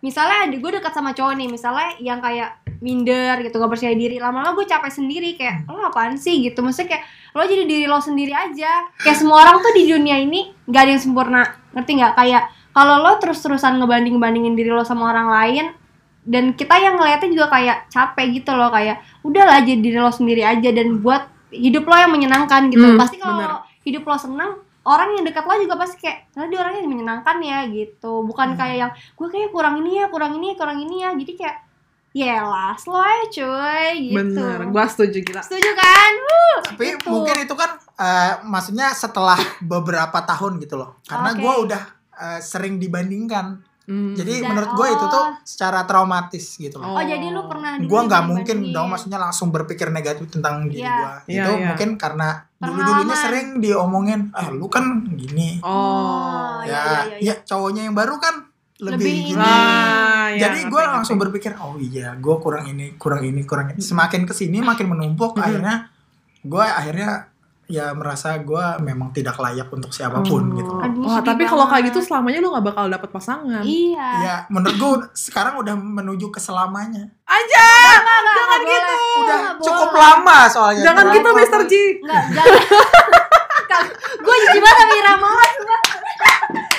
misalnya 0.00 0.48
ada 0.48 0.56
gue 0.56 0.70
dekat 0.80 0.92
sama 0.92 1.12
cowok 1.12 1.34
nih 1.36 1.48
misalnya 1.48 1.88
yang 2.00 2.18
kayak 2.24 2.60
minder 2.80 3.44
gitu 3.44 3.60
gak 3.60 3.70
percaya 3.70 3.92
diri 3.92 4.16
lama-lama 4.16 4.56
gue 4.56 4.64
capek 4.64 4.88
sendiri 4.88 5.36
kayak 5.36 5.68
lo 5.68 5.84
apaan 5.84 6.16
sih? 6.16 6.40
gitu. 6.40 6.64
Maksudnya 6.64 6.96
kayak 6.96 7.04
lo 7.36 7.44
jadi 7.44 7.64
diri 7.68 7.86
lo 7.86 8.00
sendiri 8.00 8.32
aja. 8.32 8.88
Kayak 8.96 9.16
semua 9.20 9.44
orang 9.44 9.60
tuh 9.60 9.72
di 9.76 9.84
dunia 9.86 10.16
ini 10.16 10.50
gak 10.66 10.88
ada 10.88 10.90
yang 10.96 11.02
sempurna. 11.04 11.42
Ngerti 11.76 11.92
nggak? 12.00 12.12
Kayak 12.16 12.42
kalau 12.72 13.04
lo 13.04 13.12
terus-terusan 13.20 13.76
ngebanding 13.78 14.16
bandingin 14.16 14.56
diri 14.56 14.72
lo 14.72 14.82
sama 14.82 15.12
orang 15.12 15.28
lain 15.28 15.66
dan 16.24 16.52
kita 16.56 16.76
yang 16.76 17.00
ngeliatnya 17.00 17.28
juga 17.32 17.46
kayak 17.52 17.88
capek 17.88 18.26
gitu 18.40 18.52
loh 18.52 18.68
kayak 18.68 19.00
udahlah 19.24 19.64
jadi 19.64 19.80
diri 19.80 19.98
lo 20.00 20.12
sendiri 20.12 20.44
aja 20.44 20.68
dan 20.72 21.00
buat 21.00 21.28
hidup 21.52 21.84
lo 21.84 21.96
yang 22.00 22.12
menyenangkan 22.16 22.72
gitu. 22.72 22.96
Hmm, 22.96 22.98
pasti 22.98 23.20
kalau 23.20 23.60
hidup 23.84 24.08
lo 24.08 24.16
senang 24.16 24.52
orang 24.82 25.08
yang 25.12 25.24
dekat 25.24 25.42
lo 25.42 25.54
juga 25.56 25.76
pasti 25.76 25.96
kayak 25.98 26.32
"Nah, 26.32 26.46
dia 26.46 26.58
orangnya 26.58 26.82
menyenangkan 26.82 27.36
ya 27.38 27.58
gitu 27.66 28.22
bukan 28.22 28.52
Hmm. 28.52 28.58
kayak 28.58 28.76
yang 28.78 28.90
gue 28.92 29.28
kayak 29.28 29.50
kurang 29.50 29.74
ini 29.78 29.98
ya 29.98 30.06
kurang 30.06 30.32
ini 30.34 30.46
ya 30.46 30.56
kurang 30.56 30.78
ini 30.78 30.96
ya 31.00 31.10
jadi 31.12 31.32
kayak 31.34 31.56
Yelah, 32.10 32.74
slow 32.74 32.98
aja 32.98 33.22
cuy 33.30 34.10
gitu 34.10 34.18
Bener, 34.34 34.58
gue 34.66 34.84
setuju 34.84 35.18
gila. 35.22 35.46
Setuju 35.46 35.70
kan? 35.72 36.12
Wuh, 36.18 36.58
tapi 36.66 36.84
gitu. 36.90 37.06
mungkin 37.06 37.36
itu 37.38 37.54
kan 37.54 37.70
eh, 37.94 38.34
maksudnya 38.42 38.90
setelah 38.90 39.38
beberapa 39.62 40.18
tahun 40.20 40.58
gitu 40.58 40.74
loh 40.74 40.98
karena 41.04 41.30
Oke. 41.30 41.38
gue 41.38 41.54
udah 41.70 41.82
eh, 42.18 42.40
sering 42.40 42.76
dibandingkan 42.76 43.62
Hmm. 43.80 44.14
Jadi 44.14 44.38
Dan- 44.38 44.54
menurut 44.54 44.70
gue 44.70 44.86
itu 44.88 45.02
tuh 45.04 45.18
oh. 45.18 45.34
secara 45.42 45.82
traumatis 45.82 46.54
gitu 46.54 46.78
loh. 46.78 46.94
Oh, 46.94 47.02
jadi 47.02 47.26
lu 47.26 47.42
pernah 47.50 47.74
gue 47.74 48.00
nggak 48.06 48.22
mungkin 48.22 48.70
dong 48.70 48.86
maksudnya 48.86 49.18
langsung 49.18 49.50
berpikir 49.50 49.90
negatif 49.90 50.30
tentang 50.30 50.70
diri 50.70 50.86
Iya. 50.86 50.94
gue 50.94 51.10
Iya, 51.26 51.42
itu 51.42 51.52
iya. 51.58 51.66
mungkin 51.66 51.88
karena 51.98 52.46
dulu 52.60 52.76
dulunya 52.76 53.16
sering 53.16 53.46
diomongin 53.56 54.28
ah 54.36 54.52
lu 54.52 54.68
kan 54.68 55.08
gini. 55.16 55.64
Oh. 55.64 56.60
Oh, 56.60 56.68
ya 56.68 56.68
iya, 56.68 56.82
iya, 56.84 57.16
iya. 57.16 57.34
ya 57.40 57.44
cowoknya 57.48 57.88
yang 57.88 57.96
baru 57.96 58.20
kan 58.20 58.52
lebih, 58.80 59.00
Lebih 59.00 59.16
gini. 59.32 59.44
Ah, 59.44 60.28
ya, 60.32 60.48
jadi 60.48 60.68
gue 60.68 60.82
langsung 60.84 61.16
berpikir 61.20 61.52
oh 61.60 61.76
iya 61.80 62.16
gue 62.16 62.36
kurang 62.40 62.68
ini 62.68 62.96
kurang 63.00 63.24
ini 63.24 63.44
kurang 63.48 63.72
ini. 63.72 63.80
Semakin 63.80 64.28
ke 64.28 64.32
sini 64.36 64.60
makin 64.60 64.92
menumpuk 64.92 65.36
akhirnya 65.40 65.88
gue 66.40 66.64
akhirnya 66.64 67.28
ya 67.70 67.94
merasa 67.94 68.34
gue 68.36 68.58
memang 68.80 69.08
tidak 69.08 69.38
layak 69.38 69.70
untuk 69.70 69.88
siapa 69.88 70.18
pun 70.20 70.42
Oh. 70.44 70.56
gitu 70.56 70.72
Aduh, 70.76 71.00
Wah, 71.00 71.16
sedih 71.16 71.28
tapi 71.30 71.42
kalau 71.44 71.64
kayak 71.64 71.84
gitu 71.86 72.02
selamanya 72.02 72.38
lu 72.38 72.50
gak 72.50 72.66
bakal 72.66 72.84
dapet 72.86 73.06
pasangan. 73.08 73.62
Iya. 73.62 74.08
ya 74.20 74.34
menurut 74.48 74.74
gue 74.74 74.90
sekarang 75.12 75.54
udah 75.56 75.72
menuju 75.72 76.26
ke 76.28 76.38
selamanya 76.38 77.06
Aja. 77.24 77.66
Enggak, 77.94 78.18
enggak, 78.18 78.34
Jangan 78.34 78.58
enggak 78.58 78.74
gitu. 78.74 78.90
boleh. 78.90 79.20
udah 79.22 79.38
Enggak 79.40 79.62
cukup 79.62 79.88
boleh. 79.88 80.02
lama 80.02 80.38
soalnya 80.46 80.82
Jangan 80.82 81.04
gitu. 81.14 81.28
Mr. 81.32 81.62
G. 81.64 81.72
Enggak, 82.00 82.24
jangan. 82.32 82.58
Gue 84.20 84.34
jijik 84.36 84.60
banget 84.60 84.86
sama 85.00 85.30
sumpah. 85.46 85.80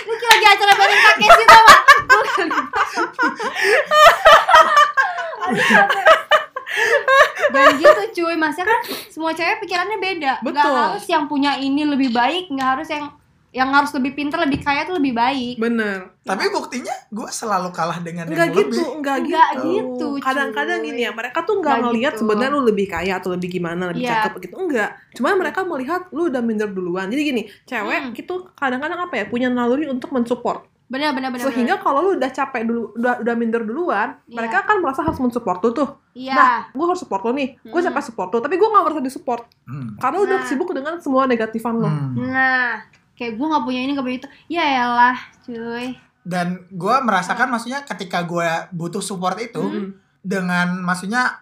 Lu 0.02 0.14
kayak 0.14 0.30
lagi 0.30 0.46
acara 0.46 0.74
bareng 0.76 1.00
Kak 1.00 1.16
Kesi 1.16 1.44
tau 1.46 1.62
gak? 1.64 1.82
Dan 7.62 7.78
gitu 7.78 8.02
cuy, 8.18 8.36
maksudnya 8.36 8.68
kan 8.68 8.80
semua 9.08 9.32
cewek 9.32 9.62
pikirannya 9.62 9.98
beda 9.98 10.34
Gak 10.38 10.44
Betul. 10.44 10.74
harus 10.74 11.06
yang 11.06 11.24
punya 11.26 11.56
ini 11.56 11.86
lebih 11.86 12.10
baik 12.10 12.50
Gak 12.50 12.70
harus 12.76 12.90
yang 12.90 13.06
yang 13.52 13.68
harus 13.68 13.92
lebih 13.92 14.16
pintar, 14.16 14.40
lebih 14.40 14.64
kaya 14.64 14.88
tuh 14.88 14.96
lebih 14.96 15.12
baik 15.12 15.60
Bener. 15.60 16.16
tapi 16.24 16.48
buktinya 16.48 16.96
gue 17.12 17.28
selalu 17.28 17.68
kalah 17.76 18.00
dengan 18.00 18.24
Enggak 18.24 18.48
yang 18.48 18.56
gitu, 18.56 18.80
lebih 18.80 18.96
enggak 18.96 19.18
gitu. 19.20 19.28
Enggak 19.28 19.50
gitu, 19.60 20.08
cuy. 20.08 20.20
Kadang-kadang 20.24 20.80
gini 20.80 21.02
ya, 21.04 21.12
mereka 21.12 21.40
tuh 21.44 21.60
enggak 21.60 21.76
Enggak 21.76 21.84
ngelihat 21.92 22.14
gitu. 22.16 22.22
sebenarnya 22.24 22.52
lu 22.56 22.62
lebih 22.64 22.88
kaya 22.88 23.14
atau 23.20 23.30
lebih 23.36 23.50
gimana, 23.52 23.84
lebih 23.92 24.08
Iya. 24.08 24.14
cakep 24.24 24.34
gitu. 24.40 24.56
Enggak. 24.56 24.90
Cuman 25.20 25.34
mereka 25.36 25.60
melihat 25.68 26.02
lu 26.16 26.32
udah 26.32 26.40
minder 26.40 26.72
duluan. 26.72 27.12
Jadi 27.12 27.22
gini, 27.28 27.42
cewek 27.68 28.00
Hmm. 28.00 28.16
itu 28.16 28.36
kadang-kadang 28.56 29.00
apa 29.04 29.14
ya, 29.20 29.26
punya 29.28 29.52
naluri 29.52 29.84
untuk 29.92 30.16
mensupport. 30.16 30.71
Bener, 30.92 31.16
bener, 31.16 31.32
bener 31.32 31.48
Sehingga 31.48 31.80
kalau 31.80 32.04
lu 32.04 32.20
udah 32.20 32.28
capek 32.28 32.68
dulu, 32.68 32.92
udah 32.94 33.24
udah 33.24 33.34
minder 33.34 33.64
duluan, 33.64 34.20
Iya. 34.28 34.36
mereka 34.36 34.68
kan 34.68 34.78
merasa 34.78 35.00
harus 35.00 35.18
mensupport 35.18 35.64
lu 35.64 35.70
tuh. 35.72 35.90
Iya 36.12 36.36
Nah, 36.36 36.60
gue 36.68 36.86
harus 36.86 37.00
support 37.00 37.24
lu 37.24 37.32
nih. 37.32 37.56
Gue 37.64 37.80
Hmm. 37.80 37.88
capek 37.88 38.04
support 38.04 38.30
lu, 38.30 38.44
tapi 38.44 38.60
gue 38.60 38.68
gak 38.68 38.84
merasa 38.84 39.00
disupport. 39.00 39.48
Hmm. 39.64 39.96
Karena 39.96 40.18
udah 40.20 40.38
Nah. 40.38 40.46
sibuk 40.46 40.70
dengan 40.70 41.00
semua 41.00 41.24
negatifan 41.24 41.80
lo. 41.80 41.88
Hmm. 41.88 42.20
Nah, 42.28 42.84
kayak 43.14 43.40
gue 43.40 43.48
gak 43.48 43.64
punya 43.64 43.80
ini, 43.80 43.92
gak 43.92 44.04
punya 44.04 44.18
itu 44.20 44.30
Ya 44.50 44.64
elah, 44.84 45.16
cuy 45.42 45.96
dan 46.22 46.70
gue 46.70 46.96
merasakan 47.02 47.50
maksudnya 47.50 47.82
ketika 47.82 48.22
gue 48.22 48.46
butuh 48.70 49.02
support 49.02 49.42
itu 49.42 49.58
Mm-mm. 49.58 49.90
dengan 50.22 50.78
maksudnya 50.78 51.42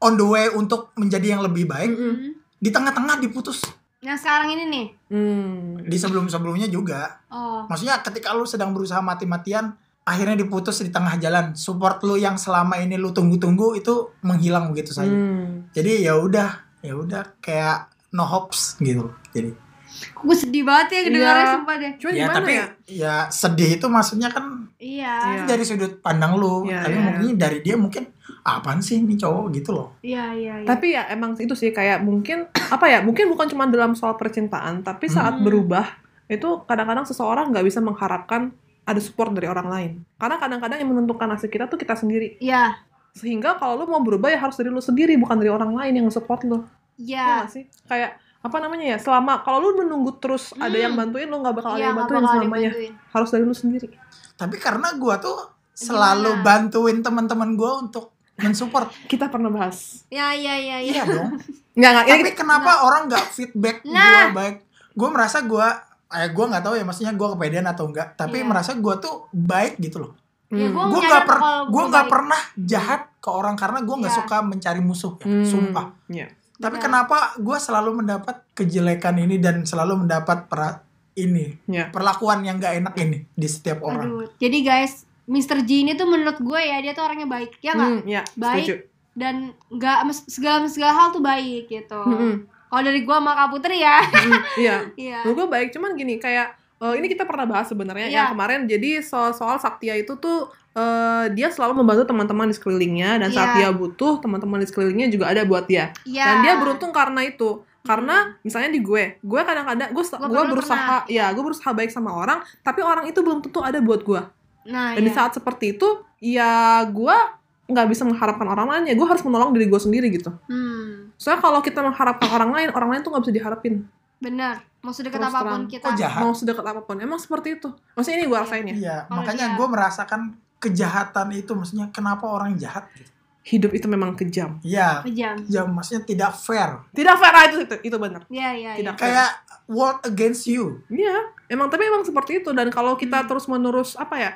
on 0.00 0.18
the 0.18 0.26
way 0.26 0.50
untuk 0.50 0.90
menjadi 0.94 1.38
yang 1.38 1.42
lebih 1.42 1.64
baik. 1.64 1.92
Hmm. 1.92 2.34
di 2.56 2.72
tengah-tengah 2.72 3.20
diputus 3.20 3.60
Yang 4.04 4.18
sekarang 4.20 4.48
ini 4.50 4.64
nih 4.66 4.86
Hmm. 5.08 5.80
di 5.80 5.96
sebelum-sebelumnya 5.96 6.68
juga 6.68 7.24
Oh 7.28 7.64
maksudnya 7.64 7.98
ketika 7.98 8.30
lu 8.30 8.44
sedang 8.44 8.70
berusaha 8.70 9.00
mati-matian 9.00 9.72
akhirnya 10.02 10.36
diputus 10.36 10.78
di 10.78 10.90
tengah 10.90 11.16
jalan 11.16 11.54
support 11.54 12.02
lu 12.02 12.14
yang 12.14 12.36
selama 12.36 12.76
ini 12.76 12.94
lu 12.94 13.08
tunggu-tunggu 13.10 13.72
itu 13.74 13.94
menghilang 14.20 14.68
begitu 14.68 14.92
saja 14.92 15.08
Hmm. 15.08 15.64
jadi 15.70 16.04
ya 16.04 16.14
udah 16.14 16.50
ya 16.78 16.92
udah 16.92 17.24
kayak 17.38 17.88
no 18.12 18.22
hopes 18.22 18.76
gitu 18.78 19.08
jadi 19.30 19.56
Gue 19.94 20.34
sedih 20.34 20.66
banget 20.66 20.88
ya 20.90 21.00
kedengarannya 21.06 21.40
Iya. 21.40 21.54
sumpah 21.54 21.74
deh 21.76 21.92
Cuman 21.94 22.12
ya 22.12 22.18
gimana 22.20 22.34
tapi 22.34 22.52
ya? 22.52 22.66
ya 22.84 23.14
sedih 23.30 23.70
itu 23.72 23.86
maksudnya 23.86 24.28
kan 24.28 24.44
Iya 24.76 25.14
Iya. 25.32 25.42
dari 25.46 25.62
sudut 25.62 25.92
pandang 25.98 26.34
lu 26.34 26.66
Iya, 26.66 26.82
tapi 26.82 26.92
iya. 26.92 27.04
mungkin 27.06 27.32
dari 27.38 27.58
dia 27.62 27.76
mungkin 27.78 28.02
apaan 28.44 28.78
sih 28.78 29.00
ini 29.00 29.16
cowok 29.16 29.44
gitu 29.50 29.72
loh 29.72 29.88
Iya, 29.98 30.30
iya, 30.32 30.54
iya 30.60 30.66
Tapi 30.66 30.92
ya 30.92 31.08
emang 31.08 31.32
itu 31.34 31.52
sih 31.52 31.70
kayak 31.70 31.98
mungkin 31.98 32.44
apa 32.52 32.86
ya? 32.86 33.00
Mungkin 33.00 33.26
bukan 33.26 33.46
cuma 33.46 33.64
dalam 33.66 33.92
soal 33.92 34.14
percintaan, 34.14 34.80
tapi 34.80 35.08
saat 35.08 35.34
Hmm. 35.34 35.42
berubah 35.42 35.96
itu 36.26 36.44
kadang-kadang 36.62 37.02
seseorang 37.02 37.48
nggak 37.50 37.64
bisa 37.64 37.80
mengharapkan 37.80 38.52
ada 38.82 38.96
support 38.98 39.32
dari 39.32 39.44
orang 39.44 39.66
lain. 39.66 39.90
Karena 40.14 40.36
kadang-kadang 40.36 40.76
yang 40.76 40.90
menentukan 40.90 41.24
nasib 41.26 41.48
kita 41.48 41.64
tuh 41.66 41.76
kita 41.76 41.94
sendiri. 41.94 42.36
Iya 42.38 42.76
Sehingga 43.10 43.54
kalau 43.54 43.78
lu 43.78 43.86
mau 43.86 43.98
berubah 43.98 44.26
ya 44.26 44.36
harus 44.38 44.54
dari 44.54 44.68
lu 44.68 44.78
sendiri, 44.78 45.14
bukan 45.14 45.36
dari 45.36 45.48
orang 45.48 45.70
lain 45.70 45.94
yang 45.94 46.08
support 46.08 46.42
lu. 46.42 46.66
Iya 46.96 47.24
Iya 47.40 47.48
sih? 47.48 47.64
Kayak 47.84 48.18
apa 48.40 48.56
namanya 48.58 48.84
ya? 48.84 48.98
Selama 48.98 49.40
kalau 49.40 49.62
lu 49.62 49.78
menunggu 49.78 50.18
terus 50.18 50.52
ada 50.54 50.68
Hmm. 50.70 50.84
yang 50.84 50.94
bantuin 50.94 51.24
lu 51.24 51.38
nggak 51.38 51.54
bakal 51.54 51.70
ada 51.70 51.78
Iya, 51.78 51.86
yang 51.86 51.96
bantuin 51.96 52.20
selamanya. 52.20 52.70
dibantuin. 52.70 52.92
Harus 53.08 53.28
dari 53.30 53.42
lu 53.42 53.54
sendiri. 53.54 53.88
tapi 54.34 54.58
karena 54.58 54.90
gua 54.94 55.16
tuh 55.16 55.38
selalu 55.72 56.30
Gimana? 56.32 56.42
bantuin 56.44 56.98
teman-teman 57.00 57.50
gua 57.54 57.78
untuk 57.78 58.10
mensupport 58.36 58.90
Kita 59.04 59.26
pernah 59.26 59.48
bahas. 59.48 60.02
Iya, 60.08 60.32
iya, 60.32 60.54
iya, 60.56 60.76
iya 60.80 60.92
iya 60.92 61.02
dong 61.04 61.38
Nggak 61.72 61.90
nggak. 61.92 62.06
tapi 62.08 62.30
kenapa 62.34 62.70
orang 62.82 63.06
nggak 63.06 63.24
feedback 63.28 63.76
gua 63.80 63.94
Nah. 63.94 64.30
baik 64.30 64.56
gua 64.92 65.08
merasa 65.10 65.42
gua 65.42 65.68
eh 66.06 66.30
gua 66.30 66.44
nggak 66.48 66.62
tahu 66.62 66.74
ya 66.74 66.84
maksudnya 66.84 67.12
gua 67.12 67.34
kepedean 67.34 67.64
atau 67.64 67.84
enggak 67.84 68.14
tapi 68.14 68.38
Iya. 68.38 68.46
merasa 68.46 68.70
gua 68.74 68.94
tuh 68.96 69.26
baik 69.30 69.78
gitu 69.78 69.98
loh 70.00 70.12
Ya, 70.46 70.66
Hmm. 70.66 70.72
gua 70.72 70.84
gua 70.84 70.92
menyadar 70.92 71.10
nggak 71.10 71.24
per 71.24 71.38
gua 71.66 71.82
nggak 71.84 72.06
pernah 72.06 72.40
jahat 72.56 73.00
ke 73.16 73.26
orang 73.28 73.54
karena 73.54 73.78
gua 73.80 73.96
nggak 73.98 74.12
Iya. 74.12 74.20
suka 74.20 74.36
mencari 74.40 74.80
musuh 74.80 75.12
ya, 75.16 75.26
Hmm. 75.26 75.42
sumpah 75.44 75.86
Iya. 76.06 76.26
tapi 76.54 76.76
Benar. 76.76 76.84
kenapa 76.84 77.16
gua 77.36 77.58
selalu 77.58 77.90
mendapat 77.96 78.36
kejelekan 78.52 79.16
ini 79.16 79.36
dan 79.36 79.62
selalu 79.62 79.94
mendapat 80.00 80.46
pera 80.46 80.78
ini 81.14 81.58
Iya. 81.64 81.90
perlakuan 81.90 82.42
yang 82.42 82.58
gak 82.58 82.74
enak 82.76 82.94
ini 82.96 83.26
di 83.28 83.46
setiap 83.46 83.82
orang 83.82 84.02
Aduh 84.04 84.26
Jadi 84.36 84.58
guys 84.60 85.06
Mr. 85.26 85.60
G 85.60 85.82
ini 85.82 85.92
tuh 85.92 86.04
menurut 86.04 86.36
gue 86.36 86.60
ya 86.60 86.78
Dia 86.78 86.92
tuh 86.92 87.02
orangnya 87.02 87.24
baik 87.26 87.56
Ya 87.58 87.72
nggak? 87.72 87.90
Hmm, 87.90 88.00
ya, 88.04 88.22
Baik. 88.34 88.56
setuju. 88.60 88.74
Dan 89.12 89.34
nggak 89.68 89.96
segala 90.24 90.66
segala 90.66 90.92
hal 90.92 91.06
tuh 91.10 91.20
baik 91.20 91.64
gitu 91.66 92.02
Mm-mm. 92.02 92.44
Kalau 92.66 92.82
dari 92.82 93.00
gue 93.00 93.14
sama 93.14 93.32
Kak 93.32 93.48
Putri 93.48 93.78
ya 93.78 94.02
Mm, 94.02 94.42
Iya. 94.56 94.76
Iya 95.06 95.18
Menurut 95.22 95.36
gue 95.36 95.48
baik, 95.48 95.68
cuman 95.70 95.90
gini 95.94 96.14
kayak 96.16 96.48
eh, 96.76 96.94
ini 96.94 97.06
kita 97.06 97.22
pernah 97.22 97.46
bahas 97.46 97.66
sebenarnya 97.66 98.06
Iya. 98.06 98.16
yang 98.18 98.28
kemarin. 98.32 98.60
Jadi 98.64 99.00
soal 99.00 99.30
soal 99.30 99.56
Saktia 99.56 99.94
itu 99.94 100.12
tuh 100.16 100.44
eh, 100.72 101.30
dia 101.30 101.48
selalu 101.48 101.80
membantu 101.80 102.04
teman-teman 102.04 102.50
di 102.50 102.54
sekelilingnya 102.54 103.16
dan 103.16 103.30
saat 103.30 103.54
Iya. 103.54 103.56
dia 103.56 103.70
butuh 103.72 104.18
teman-teman 104.18 104.58
di 104.58 104.66
sekelilingnya 104.66 105.08
juga 105.08 105.30
ada 105.30 105.42
buat 105.42 105.64
dia. 105.64 105.94
Iya 106.02 106.24
Dan 106.26 106.36
dia 106.42 106.54
beruntung 106.56 106.90
karena 106.90 107.22
itu. 107.22 107.62
Karena 107.80 108.32
misalnya 108.40 108.72
di 108.72 108.80
gue, 108.80 109.20
gue 109.20 109.40
kadang-kadang 109.40 109.92
gue 109.92 110.00
gue 110.00 110.16
pernah- 110.18 110.48
berusaha 110.48 110.96
ya 111.06 111.28
gue 111.30 111.44
berusaha 111.44 111.70
baik 111.70 111.88
sama 111.88 112.10
orang, 112.10 112.40
tapi 112.58 112.80
orang 112.80 113.04
itu 113.04 113.20
belum 113.20 113.38
tentu 113.38 113.60
ada 113.60 113.76
buat 113.78 114.00
gue. 114.02 114.20
Nah 114.64 114.96
Dan 114.96 115.04
di 115.04 115.10
iya 115.12 115.16
saat 115.16 115.32
seperti 115.36 115.76
itu, 115.76 115.88
ya 116.20 116.80
gue 116.88 117.16
nggak 117.64 117.86
bisa 117.88 118.04
mengharapkan 118.04 118.44
orang 118.44 118.68
lain 118.68 118.92
ya 118.92 118.94
gue 118.96 119.06
harus 119.08 119.24
menolong 119.24 119.56
diri 119.56 119.66
gue 119.68 119.80
sendiri 119.80 120.08
gitu. 120.12 120.28
hmm, 120.48 121.16
Soalnya 121.16 121.40
kalau 121.40 121.60
kita 121.64 121.80
mengharapkan 121.80 122.28
orang 122.28 122.50
lain, 122.52 122.68
orang 122.76 122.88
lain 122.92 123.00
tuh 123.00 123.10
nggak 123.12 123.24
bisa 123.24 123.34
diharapin. 123.34 123.74
Benar 124.20 124.60
Mau 124.84 124.92
sedekat 124.92 125.16
Terus 125.16 125.32
apa 125.32 125.40
pun 125.40 125.48
terang. 125.48 125.64
kita 125.64 125.86
kok 125.88 125.96
jahat 125.96 126.20
Mau 126.20 126.32
sedekat 126.36 126.64
apa 126.68 126.80
pun, 126.84 126.96
emang 127.00 127.16
seperti 127.16 127.56
itu. 127.56 127.72
Maksudnya 127.96 128.16
ini 128.20 128.26
gue 128.28 128.38
rasain 128.38 128.64
ya. 128.68 128.74
iya 128.76 128.96
makanya 129.08 129.56
gue 129.56 129.66
merasakan 129.68 130.20
kejahatan 130.60 131.28
itu 131.32 131.52
maksudnya 131.56 131.88
kenapa 131.92 132.24
orang 132.24 132.56
jahat 132.56 132.84
gitu 132.96 133.10
Hidup 133.44 133.70
itu 133.70 133.84
memang 133.84 134.12
kejam. 134.14 134.56
iya 134.60 135.00
Kejam 135.00 135.36
ya 135.46 135.62
maksudnya 135.64 136.00
tidak 136.02 136.32
fair 136.34 136.80
Tidak 136.90 137.12
fair 137.14 137.28
ah, 137.30 137.44
itu 137.44 137.56
itu, 137.62 137.76
itu 137.84 137.96
benar. 137.96 138.24
Iya 138.26 138.48
iya 138.52 138.70
Tidak 138.74 138.88
iya 138.90 138.98
kayak 138.98 139.30
world 139.66 140.00
against 140.02 140.44
you 140.44 140.80
Iya, 140.86 141.28
emang 141.46 141.68
tapi 141.68 141.84
emang 141.84 142.02
seperti 142.02 142.38
itu 142.38 142.50
dan 142.50 142.68
kalau 142.68 142.94
kita 142.94 143.20
Hmm. 143.20 143.28
terus 143.28 143.44
menerus 143.44 143.94
apa 143.94 144.16
ya 144.16 144.32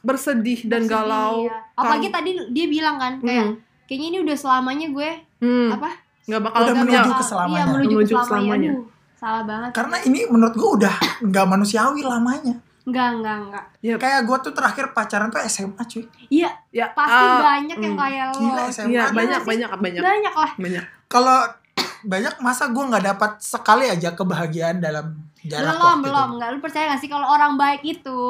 bersedih 0.00 0.66
dan 0.66 0.82
Bersedih, 0.82 0.90
galau, 0.92 1.34
iya. 1.44 1.56
Apalagi 1.72 2.08
Kar- 2.08 2.18
tadi 2.18 2.30
dia 2.50 2.66
bilang 2.66 2.96
kan 2.96 3.12
Kayak 3.18 3.46
Hmm. 3.48 3.56
Kayaknya 3.84 4.06
ini 4.08 4.18
udah 4.20 4.36
selamanya 4.36 4.86
gue 4.88 5.10
hmm, 5.38 5.68
Apa? 5.72 5.90
nggak 6.24 6.40
bakal 6.40 6.58
Udah 6.58 6.66
nggak 6.68 6.82
menuju 6.82 6.98
bakal- 7.04 7.14
ke 7.14 7.24
selamanya. 7.24 7.54
Iya 7.54 7.64
menuju, 7.68 7.86
Menuju 7.92 8.12
ke 8.12 8.18
selamanya 8.20 8.42
selamanya. 8.42 8.70
Aduh, 8.72 8.84
Salah 9.14 9.42
banget 9.44 9.70
karena 9.72 9.96
ini 10.02 10.20
menurut 10.26 10.54
gue 10.56 10.70
udah 10.76 10.94
nggak 11.22 11.46
manusiawi 11.46 12.00
lamanya 12.02 12.54
Enggak 12.82 13.08
enggak 13.14 13.36
enggak 13.40 13.64
Ya, 13.78 13.94
kayak 13.94 14.20
gue 14.22 14.36
tuh 14.42 14.52
terakhir 14.52 14.90
pacaran 14.90 15.28
tuh 15.28 15.38
SMA 15.44 15.78
cuy 15.80 16.02
Iya 16.28 16.50
ya 16.68 16.90
pasti 16.90 17.14
ah, 17.24 17.38
banyak 17.40 17.78
yang 17.78 17.94
hmm. 17.94 18.02
kayak 18.02 18.24
lo 18.28 18.34
gila 18.36 18.62
SMA 18.68 18.90
Iya, 18.90 19.02
banyak, 19.08 19.38
sih? 19.38 19.48
banyak, 19.48 19.70
banyak, 19.72 20.02
Banyak 20.02 20.34
lah 20.34 20.50
banyak. 20.56 20.84
kalau 21.06 21.38
banyak 22.04 22.34
masa 22.38 22.66
gue 22.66 22.84
nggak 22.84 23.04
dapat 23.08 23.30
sekali 23.38 23.86
aja 23.86 24.10
kebahagiaan 24.12 24.78
dalam 24.78 25.14
jarak 25.40 25.72
belum 25.72 25.80
waktu 25.80 26.04
belum 26.04 26.28
enggak 26.34 26.48
lu 26.50 26.58
percaya 26.58 26.84
gak 26.88 26.98
sih 26.98 27.06
kalau 27.06 27.26
orang 27.26 27.54
baik 27.54 27.82
itu 27.82 28.20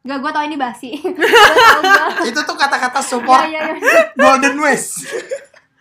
Enggak, 0.00 0.22
gue 0.22 0.30
tau 0.30 0.44
ini 0.44 0.54
basi 0.54 0.90
itu 2.30 2.40
tuh 2.40 2.56
kata-kata 2.56 3.00
support 3.00 3.42
Iya, 3.42 3.60
iya, 3.66 3.74
iya. 3.74 4.02
golden 4.14 4.56
ways 4.56 5.02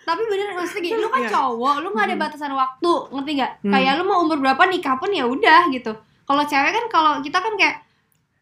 Tapi 0.01 0.21
bener 0.23 0.53
maksudnya 0.53 0.81
gini, 0.83 0.97
lu 0.97 1.09
kan 1.09 1.17
Iya. 1.19 1.29
cowok, 1.29 1.75
lu 1.81 1.89
gak 1.91 2.05
ada 2.05 2.13
Hmm. 2.13 2.21
batasan 2.21 2.53
waktu, 2.53 2.91
ngerti 3.09 3.31
gak? 3.35 3.51
Hmm. 3.59 3.73
Kayak 3.73 3.93
lu 3.97 4.03
mau 4.05 4.21
umur 4.21 4.37
berapa 4.37 4.61
nikah 4.65 4.97
pun 4.97 5.09
ya 5.09 5.25
udah 5.25 5.65
gitu. 5.69 5.97
Kalau 6.21 6.43
cewek 6.43 6.71
kan 6.71 6.85
kalau 6.87 7.13
kita 7.19 7.37
kan 7.37 7.53
kayak 7.55 7.81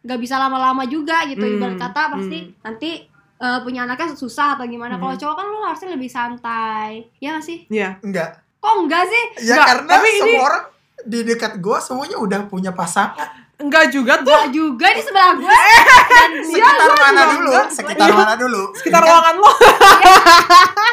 gak 0.04 0.20
bisa 0.20 0.36
lama-lama 0.36 0.84
juga 0.84 1.24
gitu. 1.26 1.42
Hmm. 1.42 1.56
Ibarat 1.58 1.78
kata 1.82 2.02
pasti 2.12 2.40
Hmm. 2.42 2.54
nanti 2.62 2.92
eh, 3.36 3.60
punya 3.60 3.84
anaknya 3.84 4.14
susah 4.14 4.56
atau 4.56 4.64
gimana. 4.64 4.96
Kalau 4.96 5.10
Hmm. 5.10 5.20
cowok 5.20 5.36
kan 5.36 5.46
lu 5.46 5.60
harusnya 5.62 5.90
lebih 5.92 6.08
santai. 6.08 6.90
Ya 7.18 7.34
gak 7.34 7.44
sih? 7.44 7.68
Iya. 7.68 8.00
enggak 8.00 8.40
Kok 8.58 8.76
enggak 8.82 9.04
sih? 9.06 9.24
ya 9.44 9.54
Enggak, 9.54 9.68
karena 9.70 9.90
tapi 9.90 10.08
ini- 10.08 10.20
semua 10.22 10.44
orang 10.46 10.64
di 11.04 11.20
dekat 11.22 11.54
gue 11.58 11.78
semuanya 11.78 12.18
udah 12.18 12.40
punya 12.46 12.72
pasangan 12.72 13.28
enggak 13.56 13.86
juga 13.90 14.14
tuh 14.18 14.32
Gak 14.34 14.50
juga 14.50 14.88
di 14.90 15.02
sebelah 15.02 15.36
gue 15.36 15.52
Eh, 15.52 15.82
Dan 16.10 16.32
Sekitar 16.42 16.90
mana 16.90 17.12
juga 17.12 17.24
dulu? 17.34 17.50
enggak. 17.50 17.68
Sekitar 17.70 18.08
Iya. 18.08 18.16
mana 18.16 18.34
dulu? 18.38 18.62
sekitar 18.74 18.88
Ini 18.94 19.04
kan- 19.04 19.12
ruangan 19.12 19.36
lo 19.38 19.52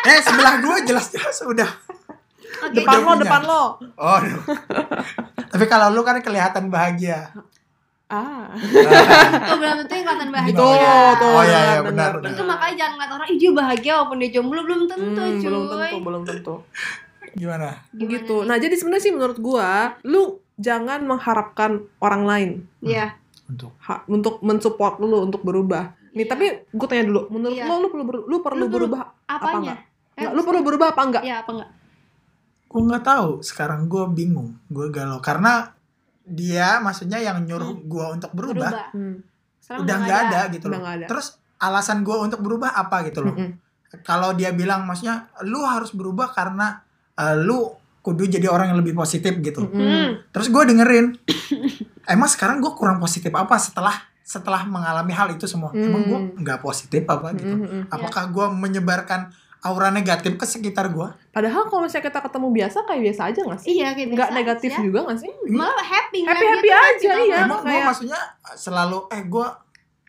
Eh 0.02 0.18
sebelah 0.20 0.54
gue 0.58 0.76
jelas-jelas 0.84 1.36
udah. 1.44 1.70
Oke, 2.60 2.74
depan 2.76 2.92
Udah 2.92 2.98
lo 2.98 3.06
punya. 3.08 3.22
depan 3.22 3.42
lo 3.44 3.62
Oh. 3.96 4.16
aduh. 4.16 4.40
Tapi 5.46 5.64
kalau 5.66 5.86
lu 5.90 6.02
kan 6.02 6.18
kelihatan 6.18 6.66
bahagia. 6.66 7.30
Ah 8.10 8.50
Itu 8.52 9.54
belum 9.54 9.76
tentu 9.80 9.92
yang 9.92 10.04
kelihatan 10.04 10.28
bahagia 10.28 10.58
Tuh, 10.58 11.10
tuh, 11.16 11.30
Oh 11.30 11.42
iya 11.42 11.58
iya 11.64 11.80
benar, 11.80 12.10
benar. 12.12 12.28
Itu 12.28 12.42
makanya 12.42 12.74
jangan 12.76 12.92
ngeliat 12.96 13.12
orang, 13.12 13.28
dia 13.32 13.50
bahagia 13.52 13.92
walaupun 13.94 14.16
dia 14.18 14.30
jomblo 14.30 14.60
Belum 14.60 14.80
tentu 14.84 15.06
Hmm, 15.16 15.38
cuy 15.38 15.46
belum 15.46 15.62
tentu 15.68 15.96
belum 16.02 16.22
tentu 16.24 16.54
Gimana? 17.32 17.68
Gimana 17.88 18.10
gitu 18.10 18.34
nih? 18.36 18.46
nah 18.46 18.56
jadi 18.56 18.74
sebenarnya 18.74 19.04
sih 19.04 19.12
menurut 19.12 19.38
gua 19.38 19.68
lu 20.02 20.22
jangan 20.56 21.00
mengharapkan 21.00 21.70
orang 21.98 22.22
lain 22.24 22.50
Iya 22.80 23.14
Untuk 23.46 23.70
ha- 23.80 24.02
untuk 24.06 24.38
mensupport 24.40 24.98
lu 24.98 25.22
untuk 25.22 25.40
berubah 25.40 25.94
nih 26.10 26.20
Iya. 26.20 26.28
tapi 26.28 26.44
gue 26.66 26.86
tanya 26.86 27.06
dulu 27.06 27.30
menurut 27.30 27.54
Iya. 27.54 27.64
lo 27.64 27.74
lu 27.78 27.88
perlu 27.88 28.02
lu 28.02 28.10
perlu 28.10 28.26
Lu 28.26 28.36
perlu- 28.42 28.66
berubah 28.68 29.00
Apanya? 29.24 29.54
enggak? 29.56 29.78
Eh, 30.10 30.20
Nggak, 30.20 30.32
lu 30.32 30.42
perlu 30.42 30.60
berubah 30.60 30.86
apa 30.90 31.02
enggak 31.04 31.22
Iya 31.22 31.36
apa 31.40 31.50
enggak? 31.52 31.70
gue 32.66 32.82
nggak 32.84 33.02
tahu. 33.04 33.30
Sekarang 33.40 33.80
gue 33.84 34.04
bingung. 34.08 34.54
Gue 34.66 34.86
galau 34.88 35.18
karena 35.18 35.74
dia 36.30 36.78
maksudnya 36.78 37.18
yang 37.18 37.42
nyuruh 37.42 37.82
gue 37.82 38.06
untuk 38.10 38.30
berubah, 38.30 38.70
Berubah 38.70 38.86
Hmm, 38.90 39.16
udah 39.76 39.96
nggak 39.98 40.18
ada. 40.24 40.40
gitu 40.48 40.66
Udah 40.66 40.78
loh. 40.78 40.86
ada. 40.88 41.06
Terus 41.06 41.26
alasan 41.56 42.00
gue 42.00 42.16
untuk 42.16 42.38
berubah 42.38 42.72
apa 42.72 43.02
gitu 43.04 43.20
loh? 43.20 43.34
Kalau 44.00 44.32
dia 44.32 44.50
bilang 44.50 44.82
maksudnya 44.82 45.26
lu 45.42 45.60
harus 45.60 45.90
berubah 45.90 46.30
karena 46.30 46.80
eh, 47.14 47.36
lu 47.36 47.66
kudu 48.00 48.24
jadi 48.24 48.46
orang 48.46 48.70
yang 48.70 48.78
lebih 48.78 48.94
positif 48.94 49.34
gitu. 49.36 49.60
Hmm. 49.62 50.24
Terus 50.30 50.48
gue 50.48 50.62
dengerin, 50.64 51.18
emang 52.08 52.26
sekarang 52.26 52.58
gue 52.58 52.72
kurang 52.72 52.96
positif 52.96 53.28
apa 53.30 53.54
setelah 53.56 53.92
setelah 54.22 54.62
mengalami 54.64 55.10
hal 55.10 55.28
itu 55.28 55.44
semua? 55.44 55.68
Emang 55.70 56.02
gue 56.02 56.16
Hmm. 56.16 56.30
nggak 56.38 56.58
positif 56.60 57.02
apa 57.04 57.34
gitu? 57.34 57.50
Mm-mm. 57.52 57.82
Apakah 57.88 58.24
gue 58.26 58.46
menyebarkan 58.48 59.34
aura 59.62 59.88
negatif 59.88 60.34
ke 60.34 60.44
sekitar 60.44 60.88
gue? 60.88 61.08
padahal 61.28 61.66
kalau 61.66 61.84
misalnya 61.84 62.06
kita 62.06 62.20
ketemu 62.22 62.48
biasa 62.50 62.78
kayak 62.82 63.02
biasa 63.04 63.22
aja 63.26 63.40
nggak 63.42 63.60
sih 63.60 63.68
Iya 63.72 63.88
kayak 63.92 64.08
biasa 64.10 64.32
negatif 64.32 64.70
aja. 64.70 64.80
juga 64.80 64.98
nggak 65.04 65.18
sih 65.18 65.30
Malah 65.50 65.86
happy 65.86 66.18
Happy- 66.22 66.46
happy 66.46 66.62
dia 66.62 66.72
tuh 66.72 66.82
aja, 66.82 66.96
gitu. 66.96 67.24
iya. 67.26 67.38
Emang 67.44 67.60
gue 67.62 67.80
maksudnya 67.82 68.20
selalu 68.54 68.98
eh 69.08 69.22
gue 69.22 69.46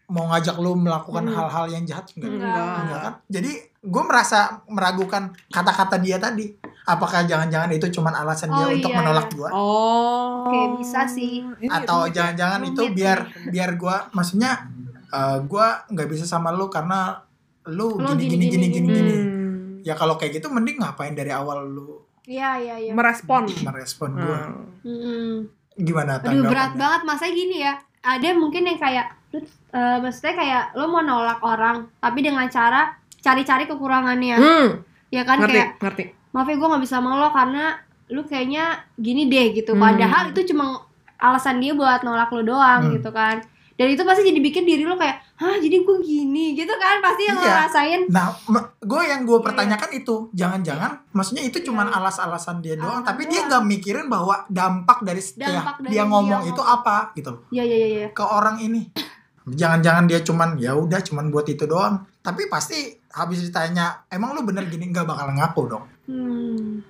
mau 0.08 0.26
ngajak 0.28 0.56
lu 0.58 0.76
melakukan 0.76 1.24
Hmm. 1.24 1.32
hal-hal 1.34 1.66
yang 1.70 1.84
jahat 1.86 2.04
enggak? 2.14 2.32
Enggak. 2.34 2.76
Enggak 2.78 3.00
kan? 3.02 3.14
Jadi 3.30 3.52
gue 3.82 4.04
merasa 4.04 4.40
meragukan 4.68 5.24
kata-kata 5.48 5.96
dia 5.98 6.18
tadi. 6.18 6.52
Apakah 6.84 7.24
jangan-jangan 7.24 7.72
itu 7.72 7.88
cuma 7.92 8.12
alasan 8.12 8.50
dia 8.50 8.60
Oh, 8.62 8.70
untuk 8.70 8.88
iya, 8.88 8.98
menolak 8.98 9.26
iya. 9.26 9.36
gue? 9.38 9.50
oh 9.52 10.44
Oke, 10.44 10.60
bisa 10.78 11.06
sih. 11.06 11.48
Atau 11.66 12.06
ya. 12.06 12.12
jangan-jangan 12.14 12.62
itu 12.66 12.82
biar 12.90 13.20
biar 13.48 13.72
gue 13.74 13.96
maksudnya 14.12 14.68
eh 15.08 15.38
gue 15.42 15.66
nggak 15.88 16.08
bisa 16.10 16.26
sama 16.26 16.52
lu 16.52 16.68
karena 16.68 17.24
lu 17.66 17.96
Lu 17.96 18.12
gini 18.14 18.36
gini, 18.42 18.68
Hmm. 19.82 19.84
Ya 19.84 19.94
kalau 19.94 20.16
kayak 20.16 20.38
gitu 20.38 20.48
mending 20.48 20.78
ngapain 20.78 21.12
dari 21.12 21.30
awal 21.30 21.66
lu 21.66 22.06
Iya 22.24 22.54
iya 22.56 22.76
iya. 22.80 22.94
merespon 22.94 23.50
merespon 23.60 24.14
gue? 24.14 24.40
Hmm. 24.84 25.36
Gimana 25.74 26.22
Aduh 26.22 26.44
berat 26.44 26.70
tanggapannya? 26.70 26.78
banget 26.78 27.02
masa 27.04 27.26
gini 27.28 27.58
ya. 27.60 27.74
Ada 28.00 28.34
mungkin 28.34 28.62
yang 28.64 28.78
kayak 28.78 29.08
lu 29.32 29.42
eh, 29.72 29.98
maksudnya 29.98 30.34
kayak 30.36 30.64
lu 30.76 30.86
mau 30.86 31.02
nolak 31.02 31.40
orang 31.40 31.90
tapi 31.98 32.20
dengan 32.20 32.46
cara 32.48 32.94
cari-cari 33.18 33.66
kekurangannya. 33.66 34.38
Hmm, 34.38 34.68
Ya 35.10 35.22
kan 35.24 35.40
ngerti 35.40 35.54
kayak 35.56 35.72
ngerti 35.80 36.04
maaf 36.32 36.48
ya 36.48 36.56
gue 36.56 36.68
nggak 36.70 36.80
bisa 36.82 36.96
sama 36.96 37.18
lo 37.18 37.28
karena 37.30 37.76
lu 38.08 38.22
kayaknya 38.24 38.64
gini 38.96 39.26
deh 39.26 39.52
gitu. 39.54 39.74
Hmm. 39.74 39.82
Padahal 39.82 40.32
itu 40.32 40.46
cuma 40.48 40.86
alasan 41.18 41.58
dia 41.58 41.74
buat 41.74 42.02
nolak 42.02 42.30
lo 42.30 42.42
doang 42.44 42.82
Hmm. 42.86 42.94
gitu 42.96 43.10
kan. 43.10 43.42
Dan 43.82 43.90
itu 43.90 44.06
pasti 44.06 44.22
jadi 44.22 44.38
bikin 44.38 44.62
diri 44.62 44.86
lo 44.86 44.94
kayak, 44.94 45.42
hah 45.42 45.58
jadi 45.58 45.82
gue 45.82 45.98
gini 46.06 46.54
gitu 46.54 46.70
kan 46.78 47.02
pasti 47.02 47.26
yang 47.26 47.34
lo 47.34 47.42
Iya. 47.42 47.56
rasain. 47.66 48.02
Nah, 48.14 48.30
gue 48.78 49.02
yang 49.10 49.26
gue 49.26 49.42
Iya, 49.42 49.46
pertanyakan 49.50 49.90
itu, 49.98 50.16
jangan-jangan, 50.38 50.92
maksudnya 51.10 51.42
itu 51.42 51.58
cuman 51.66 51.90
Iya, 51.90 51.90
iya. 51.90 51.98
alas-alasan 51.98 52.56
dia 52.62 52.78
doang, 52.78 53.02
Alasan 53.02 53.10
tapi 53.10 53.26
dia 53.26 53.42
nggak 53.50 53.64
mikirin 53.66 54.06
bahwa 54.06 54.46
dampak 54.46 55.02
dari 55.02 55.18
setiap 55.18 55.50
Dampak 55.50 55.82
dari 55.82 55.90
dia 55.90 55.98
dia 55.98 56.04
ngomong 56.06 56.46
ngomong. 56.46 56.52
itu 56.54 56.62
apa 56.62 57.10
gitu 57.18 57.30
loh 57.34 57.42
Iya 57.50 57.64
iya 57.66 57.76
iya. 57.76 57.88
iya. 57.90 58.08
ke 58.14 58.22
orang 58.22 58.62
ini. 58.62 58.82
Jangan-jangan 59.42 60.06
dia 60.06 60.22
cuman 60.22 60.50
ya 60.62 60.78
udah 60.78 61.02
cuman 61.02 61.34
buat 61.34 61.50
itu 61.50 61.66
doang, 61.66 62.06
tapi 62.22 62.46
pasti 62.46 62.78
habis 63.10 63.42
ditanya, 63.42 64.06
emang 64.08 64.38
lu 64.38 64.46
bener 64.46 64.70
gini 64.70 64.94
nggak 64.94 65.10
bakal 65.10 65.26
ngaku 65.34 65.62
dong. 65.66 65.86
Hmm. 66.06 66.86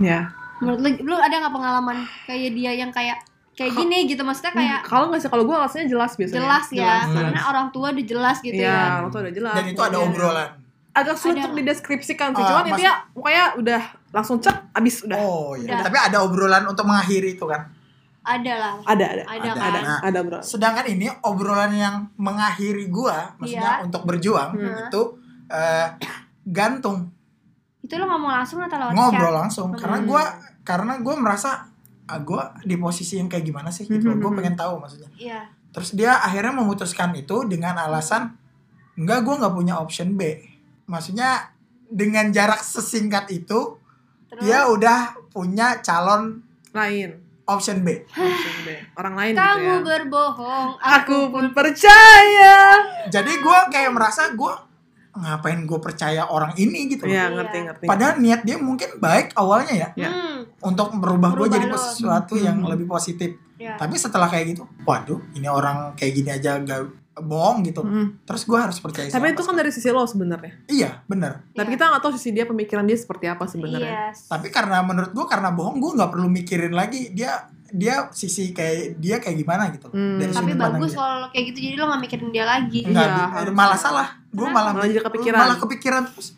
ya 0.00 0.24
Menurut 0.64 0.80
lu, 0.80 0.88
lu 1.04 1.16
ada 1.20 1.36
nggak 1.36 1.52
pengalaman 1.52 1.96
kayak 2.24 2.56
dia 2.56 2.72
yang 2.72 2.88
kayak 2.88 3.20
kayak 3.54 3.72
gini 3.72 3.98
gitu 4.04 4.20
maksudnya 4.20 4.52
kayak 4.52 4.80
kalau 4.82 5.08
nggak 5.08 5.20
sih 5.20 5.28
kalau 5.28 5.42
gue 5.42 5.54
alasannya 5.54 5.86
jelas 5.86 6.12
biasanya 6.12 6.38
jelas 6.40 6.66
ya 6.66 6.76
Jelas, 6.76 7.04
jelas. 7.06 7.22
karena 7.24 7.42
orang 7.46 7.66
tua 7.70 7.86
udah 7.88 8.04
jelas 8.04 8.36
gitu 8.40 8.54
Iya, 8.56 8.66
ya. 8.68 8.82
orang 8.96 9.08
tuh 9.08 9.20
udah 9.20 9.32
jelas. 9.32 9.54
Dan 9.54 9.64
itu 9.66 9.80
ada 9.80 9.90
pokoknya. 9.92 10.10
obrolan. 10.10 10.50
Agak 10.92 11.16
sulit 11.16 11.34
Ada. 11.34 11.42
untuk 11.44 11.56
dideskripsikan 11.56 12.28
sih, 12.30 12.38
Ah, 12.38 12.48
cuman 12.48 12.64
intinya 12.68 12.94
pokoknya 13.10 13.44
udah 13.56 13.82
langsung 14.10 14.38
cek, 14.38 14.56
abis 14.72 14.94
udah. 15.02 15.18
Oh 15.18 15.54
iya, 15.54 15.66
Udah. 15.68 15.82
tapi 15.82 15.96
ada 15.96 16.18
obrolan 16.20 16.62
untuk 16.64 16.84
mengakhiri 16.84 17.34
itu 17.34 17.44
kan. 17.44 17.66
Ada 18.22 18.52
lah. 18.54 18.72
Ada, 18.84 19.04
ada, 19.04 19.22
Ada, 19.24 19.34
Ada. 19.36 19.50
kan. 19.52 19.68
ada, 19.68 19.80
Nah, 19.80 19.98
ada 20.00 20.18
bro. 20.20 20.38
Sedangkan 20.40 20.86
ini 20.86 21.06
obrolan 21.20 21.72
yang 21.72 21.94
mengakhiri 22.16 22.86
gua, 22.88 23.34
maksudnya 23.36 23.74
Iya. 23.76 23.84
untuk 23.84 24.02
berjuang 24.02 24.50
Hmm. 24.52 24.86
itu 24.88 25.02
eh, 25.46 25.86
gantung 26.44 27.12
Itu 27.78 27.94
lo 27.94 28.06
ngomong 28.06 28.32
langsung 28.32 28.58
atau 28.58 28.80
lewat 28.80 28.92
ngobrol 28.92 29.28
chat? 29.28 29.36
langsung 29.36 29.68
Hmm. 29.68 29.76
karena 29.76 29.98
gua 30.00 30.22
karena 30.62 30.92
gua 30.98 31.14
merasa 31.16 31.68
ah, 32.04 32.18
gua 32.18 32.56
di 32.60 32.74
posisi 32.74 33.16
yang 33.16 33.26
kayak 33.26 33.44
gimana 33.44 33.68
sih 33.68 33.84
gitu 33.84 34.04
loh. 34.04 34.16
Gua 34.18 34.30
Mhm. 34.30 34.38
pengen 34.38 34.54
tahu 34.54 34.74
maksudnya. 34.76 35.10
Iya. 35.14 35.40
Terus 35.70 35.90
dia 35.92 36.16
akhirnya 36.16 36.54
memutuskan 36.54 37.10
itu 37.12 37.44
dengan 37.44 37.74
alasan 37.76 38.36
enggak 38.94 39.20
gua 39.22 39.34
nggak 39.40 39.54
punya 39.54 39.74
option 39.76 40.14
B. 40.14 40.38
Maksudnya 40.84 41.50
dengan 41.84 42.28
jarak 42.28 42.60
sesingkat 42.60 43.30
itu 43.30 43.78
Terus 44.26 44.40
dia 44.40 44.66
udah 44.66 44.98
punya 45.28 45.78
calon 45.80 46.42
Lain. 46.70 47.18
option 47.44 47.80
B. 47.80 48.02
Option 48.04 48.56
B. 48.60 48.68
Orang 48.94 49.14
lain 49.14 49.32
kamu 49.32 49.54
gitu 49.54 49.62
ya. 49.62 49.78
berbohong, 49.84 50.68
Aku 50.78 51.28
pun 51.28 51.50
percaya. 51.52 52.56
Jadi 53.08 53.32
gua 53.38 53.68
kayak 53.68 53.90
merasa 53.90 54.32
gua 54.32 54.64
ngapain 55.14 55.62
gue 55.62 55.78
percaya 55.78 56.26
orang 56.26 56.52
ini 56.54 56.86
gitu 56.88 57.04
loh. 57.04 57.10
Iya, 57.10 57.24
Iya. 57.24 57.34
ngerti, 57.34 57.58
ngerti. 57.62 57.84
Padahal 57.86 58.14
niat 58.18 58.40
dia 58.42 58.56
mungkin 58.56 58.98
baik 58.98 59.30
awalnya 59.34 59.72
ya 59.72 59.88
Ya. 59.96 60.10
Hmm. 60.10 60.38
untuk 60.60 60.90
merubah 60.92 61.30
gue 61.32 61.48
jadi 61.48 61.66
lo. 61.66 61.78
sesuatu 61.78 62.34
yang 62.34 62.58
Hmm. 62.58 62.68
lebih 62.68 62.84
positif. 62.84 63.38
Ya. 63.54 63.76
Tapi 63.76 63.94
setelah 63.94 64.26
kayak 64.26 64.52
gitu, 64.52 64.66
waduh, 64.82 65.22
ini 65.32 65.46
orang 65.46 65.94
kayak 65.94 66.12
gini 66.12 66.30
aja 66.32 66.58
gak 66.58 66.82
bohong 67.16 67.62
gitu. 67.62 67.78
Mm. 67.78 68.26
Terus 68.26 68.42
gue 68.42 68.58
harus 68.58 68.74
percaya. 68.76 69.06
Tapi 69.06 69.30
itu 69.30 69.38
kan 69.40 69.54
dari 69.54 69.70
sisi 69.70 69.86
lo 69.86 70.02
sebenarnya. 70.02 70.66
iya 70.66 70.98
bener. 71.04 71.46
Tapi 71.54 71.62
Iya. 71.64 71.78
kita 71.78 71.84
nggak 71.86 72.02
tahu 72.02 72.12
sisi 72.12 72.34
dia 72.34 72.42
pemikiran 72.42 72.82
dia 72.82 72.98
seperti 72.98 73.30
apa 73.30 73.46
sebenarnya. 73.46 74.10
Yes. 74.10 74.26
Tapi 74.26 74.50
karena 74.50 74.82
menurut 74.82 75.14
gue 75.14 75.22
karena 75.24 75.54
bohong 75.54 75.78
gue 75.78 75.94
nggak 75.94 76.10
perlu 76.10 76.26
mikirin 76.26 76.74
lagi 76.74 77.14
dia 77.14 77.46
dia 77.74 78.06
sisi 78.10 78.54
kayak 78.54 79.02
dia 79.02 79.18
kayak 79.18 79.34
gimana 79.36 79.66
gitu. 79.68 79.90
Hmm. 79.90 80.16
Dari 80.16 80.30
Tapi 80.30 80.54
bagus 80.54 80.94
kalau 80.94 81.14
lo 81.20 81.28
kayak 81.28 81.44
gitu 81.50 81.58
jadi 81.60 81.74
lo 81.74 81.90
gak 81.90 82.00
mikirin 82.00 82.28
dia 82.30 82.46
lagi. 82.46 82.80
Enggak, 82.86 83.02
Iya, 83.04 83.24
harus. 83.34 83.50
malah 83.52 83.78
salah. 83.78 84.08
Gue 84.30 84.46
malah 84.48 84.70
Malah 84.70 84.86
jadi 84.86 85.02
kepikiran. 85.02 85.38
Malah 85.42 85.56
kepikiran 85.58 86.02
terus. 86.06 86.28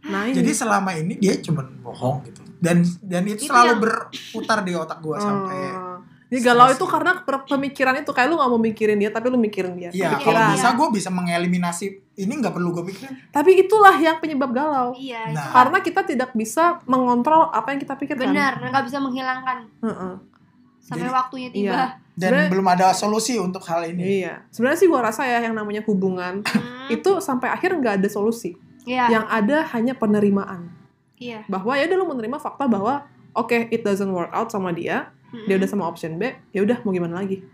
Nah, 0.00 0.24
ini. 0.24 0.34
Jadi 0.34 0.50
selama 0.50 0.90
ini 0.94 1.14
dia 1.14 1.36
cuman 1.36 1.66
bohong 1.84 2.24
gitu. 2.24 2.40
Dan 2.56 2.80
dan 2.98 3.22
itu, 3.22 3.44
Itu 3.44 3.52
selalu 3.52 3.68
yang- 3.70 3.82
berputar 3.84 4.58
di 4.64 4.72
otak 4.72 4.98
gue 4.98 5.16
sampai 5.18 5.58
Oh. 5.70 5.86
Jadi 6.28 6.44
galau 6.44 6.68
stres 6.68 6.76
itu 6.76 6.84
karena 6.86 7.12
pemikiran 7.24 7.94
itu 7.96 8.12
kayak 8.12 8.28
lu 8.28 8.36
gak 8.36 8.50
mau 8.50 8.60
mikirin 8.60 9.00
dia 9.00 9.08
tapi 9.08 9.26
lu 9.26 9.36
mikirin 9.36 9.72
dia. 9.74 9.88
Iya, 9.88 10.20
kalau 10.20 10.52
bisa 10.52 10.68
gue 10.72 10.88
bisa 10.92 11.08
mengeliminasi 11.08 11.86
ini 12.14 12.32
nggak 12.34 12.52
perlu 12.52 12.68
gue 12.70 12.84
pikirin. 12.86 13.16
Tapi 13.28 13.50
itulah 13.58 13.96
yang 13.96 14.20
penyebab 14.20 14.52
galau. 14.52 14.92
Iya. 14.92 15.32
Nah. 15.32 15.40
itu 15.40 15.48
Karena 15.52 15.78
kita 15.80 16.00
tidak 16.04 16.30
bisa 16.32 16.84
mengontrol 16.84 17.48
apa 17.48 17.72
yang 17.72 17.80
kita 17.80 17.96
pikirkan. 17.96 18.28
benar, 18.28 18.60
nggak 18.60 18.84
bisa 18.84 18.98
menghilangkan 18.98 19.58
Heeh. 19.80 20.12
Sampai 20.88 21.04
Jadi- 21.04 21.12
waktunya 21.14 21.48
tiba. 21.52 21.68
Iya. 21.68 21.84
Dan 22.18 22.30
Sebenarnya- 22.32 22.50
belum 22.50 22.66
ada 22.72 22.86
solusi 22.90 23.34
untuk 23.36 23.60
hal 23.68 23.84
ini. 23.84 24.24
Iya. 24.24 24.48
Sebenarnya 24.48 24.78
sih 24.80 24.88
gua 24.88 25.00
rasa 25.04 25.22
ya 25.22 25.38
yang 25.38 25.52
namanya 25.52 25.84
hubungan 25.84 26.40
Hmm. 26.42 26.88
itu 26.88 27.20
sampai 27.20 27.52
akhir 27.52 27.76
nggak 27.76 28.00
ada 28.00 28.08
solusi. 28.08 28.56
Iya. 28.82 29.12
Yang 29.12 29.26
ada 29.28 29.56
hanya 29.76 29.92
penerimaan. 29.92 30.72
Iya. 31.20 31.44
Bahwa 31.46 31.76
ya 31.76 31.84
udah 31.84 31.98
lu 31.98 32.06
menerima 32.08 32.38
fakta 32.40 32.64
bahwa 32.64 33.04
oke 33.36 33.68
it 33.68 33.84
doesn't 33.84 34.08
work 34.08 34.32
out 34.32 34.48
sama 34.48 34.72
dia, 34.72 35.12
dia 35.44 35.44
Mm-mm. 35.46 35.58
udah 35.60 35.68
sama 35.68 35.84
option 35.84 36.16
B, 36.16 36.32
ya 36.50 36.64
udah 36.64 36.80
mau 36.82 36.90
gimana 36.90 37.20
lagi? 37.20 37.44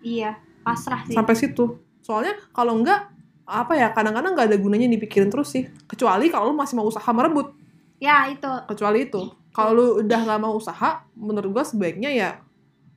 Iya. 0.00 0.38
Pasrah 0.62 1.02
sih. 1.04 1.12
Sampai 1.12 1.34
situ. 1.34 1.76
Soalnya 2.00 2.38
kalau 2.54 2.78
enggak 2.78 3.10
apa 3.44 3.76
ya 3.76 3.92
kadang-kadang 3.92 4.32
nggak 4.32 4.48
ada 4.48 4.56
gunanya 4.56 4.88
dipikirin 4.88 5.28
terus 5.28 5.52
sih. 5.52 5.68
Kecuali 5.84 6.30
kalau 6.30 6.48
lu 6.48 6.56
masih 6.56 6.78
mau 6.78 6.86
usaha 6.86 7.04
merebut. 7.10 7.52
Ya 8.00 8.24
itu. 8.28 8.48
Kecuali 8.70 9.04
itu. 9.04 9.20
Kalau 9.52 9.70
lu 9.72 9.86
udah 10.00 10.20
nggak 10.22 10.40
mau 10.40 10.56
usaha, 10.56 11.04
menurut 11.12 11.52
gua 11.52 11.64
sebaiknya 11.64 12.08
ya 12.08 12.30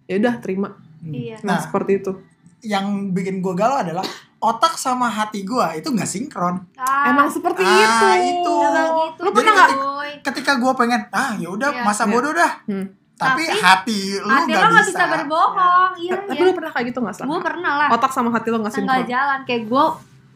ya 0.07 0.15
udah 0.17 0.35
terima. 0.37 0.69
Hmm. 0.97 1.11
Iya. 1.11 1.37
Nah, 1.41 1.53
Nah, 1.53 1.57
seperti 1.59 1.91
itu. 1.97 2.11
yang 2.59 2.85
bikin 3.11 3.37
gue 3.37 3.53
galau 3.53 3.77
adalah 3.77 4.01
otak 4.39 4.75
sama 4.75 5.07
hati 5.07 5.41
gue 5.41 5.67
itu 5.75 5.87
nggak 5.87 6.05
sinkron. 6.05 6.57
Ah, 6.73 7.07
Emang 7.07 7.27
seperti 7.27 7.61
Ah, 7.61 7.77
itu. 7.77 8.07
itu. 8.17 8.55
gitu. 8.55 8.83
Lu 9.19 9.29
pernah 9.29 9.53
nggak? 9.53 9.69
Boy. 9.73 10.11
Ketika 10.21 10.51
gue 10.55 10.71
pengen, 10.73 11.01
ah 11.11 11.35
ya 11.35 11.47
udah 11.47 11.69
Iya. 11.71 11.83
masa 11.83 12.03
Iya. 12.03 12.11
bodoh 12.11 12.33
dah. 12.33 12.53
Hmm. 12.65 12.87
tapi, 13.15 13.43
Tapi, 13.43 13.57
hati 13.57 13.99
lu 14.15 14.29
hati 14.29 14.45
nggak 14.47 14.61
lo 14.61 14.69
nggak 14.69 14.85
bisa. 14.85 14.93
bisa 14.93 15.05
berbohong 15.09 15.91
iya 15.97 16.13
Tapi 16.15 16.37
iya 16.37 16.43
lu 16.43 16.53
pernah 16.53 16.69
kayak 16.71 16.85
gitu 16.85 16.99
gak 16.99 17.15
sih? 17.15 17.25
gue 17.25 17.39
pernah 17.41 17.73
lah 17.75 17.87
Otak 17.89 18.11
sama 18.11 18.29
hati 18.29 18.47
lo 18.47 18.57
nggak 18.59 18.69
sinkron. 18.71 19.05
jalan 19.05 19.39
kayak 19.43 19.63
gue 19.65 19.83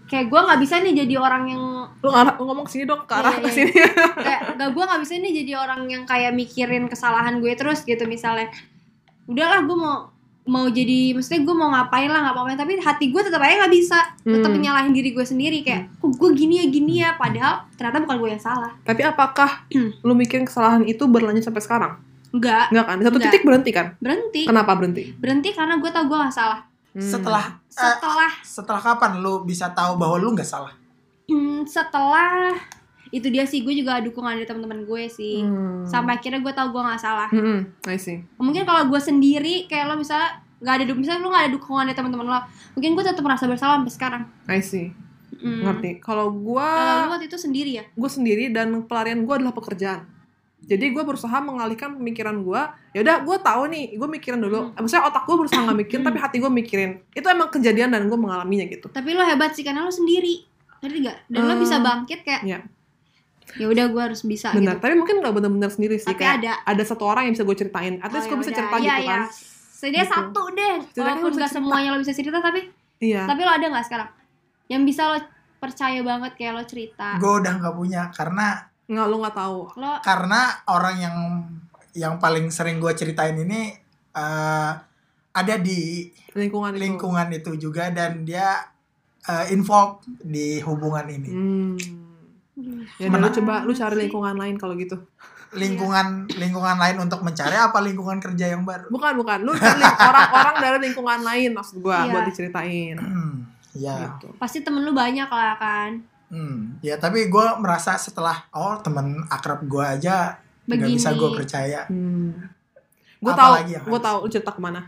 kayak 0.08 0.26
gue 0.28 0.40
nggak 0.42 0.60
bisa 0.60 0.76
nih 0.80 0.94
jadi 0.98 1.14
orang 1.16 1.44
yang 1.46 1.62
Lu 1.96 2.10
ngarah, 2.10 2.34
lu 2.36 2.44
ngomong 2.44 2.66
sini 2.66 2.84
dong, 2.84 3.06
ke 3.06 3.14
arah 3.14 3.30
Iya, 3.32 3.38
ke 3.38 3.46
iya, 3.46 3.54
sini. 3.54 3.72
kayak 4.18 4.42
gak 4.58 4.70
gue 4.72 4.84
nggak 4.84 4.98
bisa 5.00 5.14
nih 5.16 5.34
jadi 5.38 5.52
orang 5.56 5.82
yang 5.86 6.04
kayak 6.04 6.32
mikirin 6.34 6.84
kesalahan 6.88 7.38
gue 7.38 7.54
terus 7.54 7.80
gitu 7.82 8.02
misalnya 8.04 8.50
udahlah 9.26 9.62
gue 9.62 9.76
mau 9.76 9.98
mau 10.44 10.66
jadi 10.66 11.14
maksudnya 11.14 11.42
gue 11.42 11.54
mau 11.54 11.70
ngapain 11.70 12.06
lah 12.06 12.20
nggak 12.20 12.34
apa-apa 12.34 12.58
tapi 12.58 12.74
hati 12.76 13.06
gue 13.08 13.22
tetap 13.22 13.40
aja 13.40 13.62
nggak 13.62 13.72
bisa 13.72 14.00
tetap 14.20 14.50
Hmm. 14.50 14.58
menyalahin 14.58 14.90
diri 14.90 15.10
gue 15.12 15.22
sendiri 15.22 15.62
kayak 15.62 15.94
kok 15.96 16.12
gue 16.12 16.30
gini 16.32 16.54
ya 16.58 16.66
gini 16.68 16.94
ya 17.00 17.14
padahal 17.14 17.70
ternyata 17.74 18.02
bukan 18.02 18.18
gue 18.18 18.30
yang 18.32 18.44
salah 18.44 18.74
Tapi 18.80 19.02
apakah 19.02 19.70
lu 20.02 20.14
mikirin 20.14 20.44
kesalahan 20.44 20.82
itu 20.84 21.06
berlanjut 21.06 21.42
sampai 21.44 21.62
sekarang? 21.62 21.94
enggak 22.32 22.70
Enggak 22.70 22.86
kan? 22.86 22.98
Satu 22.98 23.12
Enggak. 23.14 23.26
titik 23.30 23.44
berhenti 23.44 23.72
kan? 23.72 23.88
berhenti 23.98 24.42
Kenapa 24.44 24.72
berhenti? 24.74 25.04
berhenti 25.14 25.50
karena 25.52 25.78
gue 25.78 25.90
tau 25.90 26.06
gue 26.06 26.18
gak 26.20 26.34
salah 26.34 26.62
Hmm. 26.92 27.00
Setelah 27.00 27.46
eh, 27.48 27.72
setelah 27.72 28.32
setelah 28.42 28.82
kapan 28.82 29.12
lu 29.18 29.44
bisa 29.44 29.72
tahu 29.72 29.96
bahwa 29.96 30.18
lu 30.18 30.34
nggak 30.34 30.44
salah? 30.46 30.76
hmm, 31.24 31.64
setelah 31.64 32.52
itu 33.12 33.28
dia 33.28 33.44
sih 33.44 33.60
gue 33.60 33.74
juga 33.74 34.00
dukungan 34.00 34.34
dari 34.34 34.44
teman-teman 34.44 34.84
gue 34.84 35.04
sih 35.06 35.40
Hmm. 35.40 35.84
sampai 35.84 36.16
akhirnya 36.16 36.40
gue 36.40 36.50
tau 36.50 36.68
gue 36.68 36.82
gak 36.82 36.98
salah 36.98 37.28
Hmm, 37.28 37.68
I 37.84 37.96
see. 37.96 38.24
mungkin 38.36 38.64
kalau 38.64 38.88
gue 38.88 38.98
sendiri 38.98 39.68
kayak 39.68 39.86
lo 39.86 39.96
misalnya 39.96 40.40
nggak 40.58 40.74
ada 40.78 40.84
misalnya 40.94 41.20
lo 41.20 41.30
nggak 41.30 41.44
ada 41.44 41.54
dukungan 41.54 41.84
dari 41.84 41.98
teman-teman 41.98 42.26
lo 42.26 42.40
mungkin 42.72 42.90
gue 42.92 43.04
tetap 43.04 43.20
merasa 43.20 43.46
bersalah 43.46 43.76
sampai 43.78 43.92
sekarang 43.92 44.24
I 44.48 44.60
see. 44.60 44.96
Mm. 45.34 45.64
Ngerti. 45.64 45.92
Kalau 46.00 46.30
gua 46.30 46.70
kalau 47.02 47.12
waktu 47.12 47.26
itu 47.26 47.36
sendiri 47.36 47.72
ya 47.74 47.84
gue 47.90 48.10
sendiri 48.10 48.48
dan 48.48 48.70
pelarian 48.82 49.22
gue 49.22 49.34
adalah 49.34 49.52
pekerjaan. 49.52 50.06
Jadi 50.62 50.86
gue 50.88 51.02
berusaha 51.02 51.34
mengalihkan 51.40 51.98
pemikiran 51.98 52.38
gue. 52.40 52.62
Ya 52.94 53.02
udah, 53.02 53.16
gue 53.20 53.38
tahu 53.40 53.66
nih, 53.66 53.86
gue 53.92 54.06
mikirin 54.08 54.38
dulu. 54.38 54.70
Hmm. 54.70 54.78
Maksudnya 54.78 55.04
otak 55.04 55.26
gue 55.26 55.34
berusaha 55.36 55.58
nggak 55.60 55.80
mikirin, 55.80 56.04
tapi 56.04 56.18
hati 56.20 56.38
gue 56.38 56.52
mikirin. 56.52 56.92
Itu 57.10 57.26
emang 57.26 57.50
kejadian 57.50 57.90
dan 57.90 58.06
gue 58.06 58.14
mengalaminya 58.16 58.70
gitu. 58.70 58.86
tapi 58.88 59.12
lo 59.12 59.26
hebat 59.26 59.52
sih 59.52 59.66
karena 59.66 59.82
lo 59.82 59.90
sendiri 59.90 60.46
ngerti 60.78 60.98
gak 61.00 61.18
dan 61.28 61.42
lo 61.42 61.54
Hmm. 61.54 61.60
bisa 61.60 61.76
bangkit 61.80 62.20
kayak 62.22 62.42
Iya. 62.44 62.60
Ya 63.52 63.66
udah 63.66 63.86
gue 63.86 64.02
harus 64.02 64.22
bisa 64.22 64.50
Benar. 64.50 64.76
gitu 64.76 64.82
Tapi 64.82 64.94
mungkin 64.96 65.16
nggak 65.20 65.34
benar-benar 65.34 65.70
sendiri 65.70 65.96
sih. 65.96 66.08
Tapi 66.08 66.22
Kayak 66.22 66.64
ada. 66.64 66.84
satu 66.84 67.04
orang 67.04 67.28
yang 67.28 67.34
bisa 67.34 67.44
gue 67.44 67.58
ceritain. 67.58 68.00
At 68.00 68.10
least 68.10 68.26
Oh, 68.26 68.30
gue 68.30 68.40
bisa 68.40 68.50
yaudah. 68.50 68.60
cerita 68.62 68.76
Iya, 68.76 68.82
gitu 68.82 69.02
iya. 69.02 69.12
kan. 69.12 69.22
Setidaknya 69.72 70.04
Gitu. 70.04 70.14
satu 70.14 70.42
deh 70.52 70.76
walaupun 70.96 71.02
bisa 71.28 71.38
gak 71.38 71.42
cerita. 71.42 71.56
semuanya 71.58 71.88
lo 71.90 71.98
bisa 71.98 72.14
cerita 72.14 72.38
tapi 72.40 72.62
Iya. 73.00 73.22
tapi 73.26 73.42
lo 73.42 73.52
ada 73.52 73.66
nggak 73.66 73.82
sekarang 73.84 74.10
yang 74.68 74.84
bisa 74.84 75.02
lo 75.08 75.18
percaya 75.58 76.00
banget 76.02 76.32
kayak 76.36 76.54
lo 76.54 76.64
cerita 76.64 77.08
Gue 77.18 77.34
udah 77.38 77.54
nggak 77.56 77.76
punya 77.76 78.02
karena 78.10 78.48
Nggak, 78.84 79.06
lo 79.08 79.16
nggak 79.18 79.36
tahu. 79.36 79.60
lo 79.76 79.92
karena 80.00 80.40
orang 80.68 80.96
yang 80.98 81.18
yang 81.94 82.14
paling 82.18 82.48
sering 82.48 82.78
gue 82.78 82.94
ceritain 82.94 83.34
ini 83.36 83.74
eh, 84.12 84.72
ada 85.32 85.56
di 85.58 86.08
Lingkungan 86.32 86.72
itu. 86.72 86.80
lingkungan 86.80 87.28
itu 87.32 87.52
juga 87.58 87.90
dan 87.90 88.22
dia 88.22 88.62
eh, 89.24 89.46
involved 89.50 90.06
di 90.20 90.60
hubungan 90.60 91.06
ini. 91.10 91.30
Hmm. 91.30 91.76
Ya 92.96 93.08
udah, 93.08 93.20
lu 93.20 93.30
coba 93.32 93.54
lu 93.62 93.72
cari 93.72 93.96
lingkungan 94.00 94.36
lain 94.36 94.56
kalau 94.56 94.74
gitu. 94.74 94.98
Lingkungan 95.52 96.32
lingkungan 96.32 96.78
lain 96.78 96.98
untuk 96.98 97.20
mencari 97.22 97.54
apa 97.54 97.76
lingkungan 97.78 98.18
kerja 98.18 98.50
yang 98.50 98.64
baru? 98.64 98.88
Bukan, 98.88 99.14
bukan. 99.16 99.40
Lu 99.42 99.52
cari 99.52 99.84
orang-orang 100.10 100.56
dari 100.58 100.78
lingkungan 100.86 101.20
lain 101.22 101.52
maksud 101.52 101.80
gua 101.80 102.04
Iya. 102.04 102.12
buat 102.12 102.24
diceritain. 102.26 102.96
Hmm, 102.96 103.34
ya. 103.74 104.16
Gitu. 104.16 104.32
pasti 104.36 104.60
temen 104.60 104.82
lu 104.82 104.92
banyak 104.92 105.28
lah 105.28 105.56
kan 105.56 105.92
Hmm, 106.28 106.80
ya 106.80 106.96
tapi 106.96 107.28
gue 107.28 107.46
merasa 107.60 107.92
setelah 107.96 108.48
oh 108.52 108.80
temen 108.80 109.20
akrab 109.28 109.60
gue 109.62 109.84
aja 109.84 110.40
nggak 110.64 110.80
Begini. 110.80 110.96
bisa 110.96 111.12
gue 111.12 111.30
percaya. 111.36 111.84
Hmm. 111.86 112.32
Gue 113.20 113.34
tahu, 113.34 113.52
Apalagi 113.54 113.72
yang 113.74 113.84
gue 113.84 113.92
harus? 113.92 114.08
tahu 114.08 114.18
lu 114.18 114.30
cerita 114.30 114.52
ke 114.52 114.62
mana? 114.62 114.82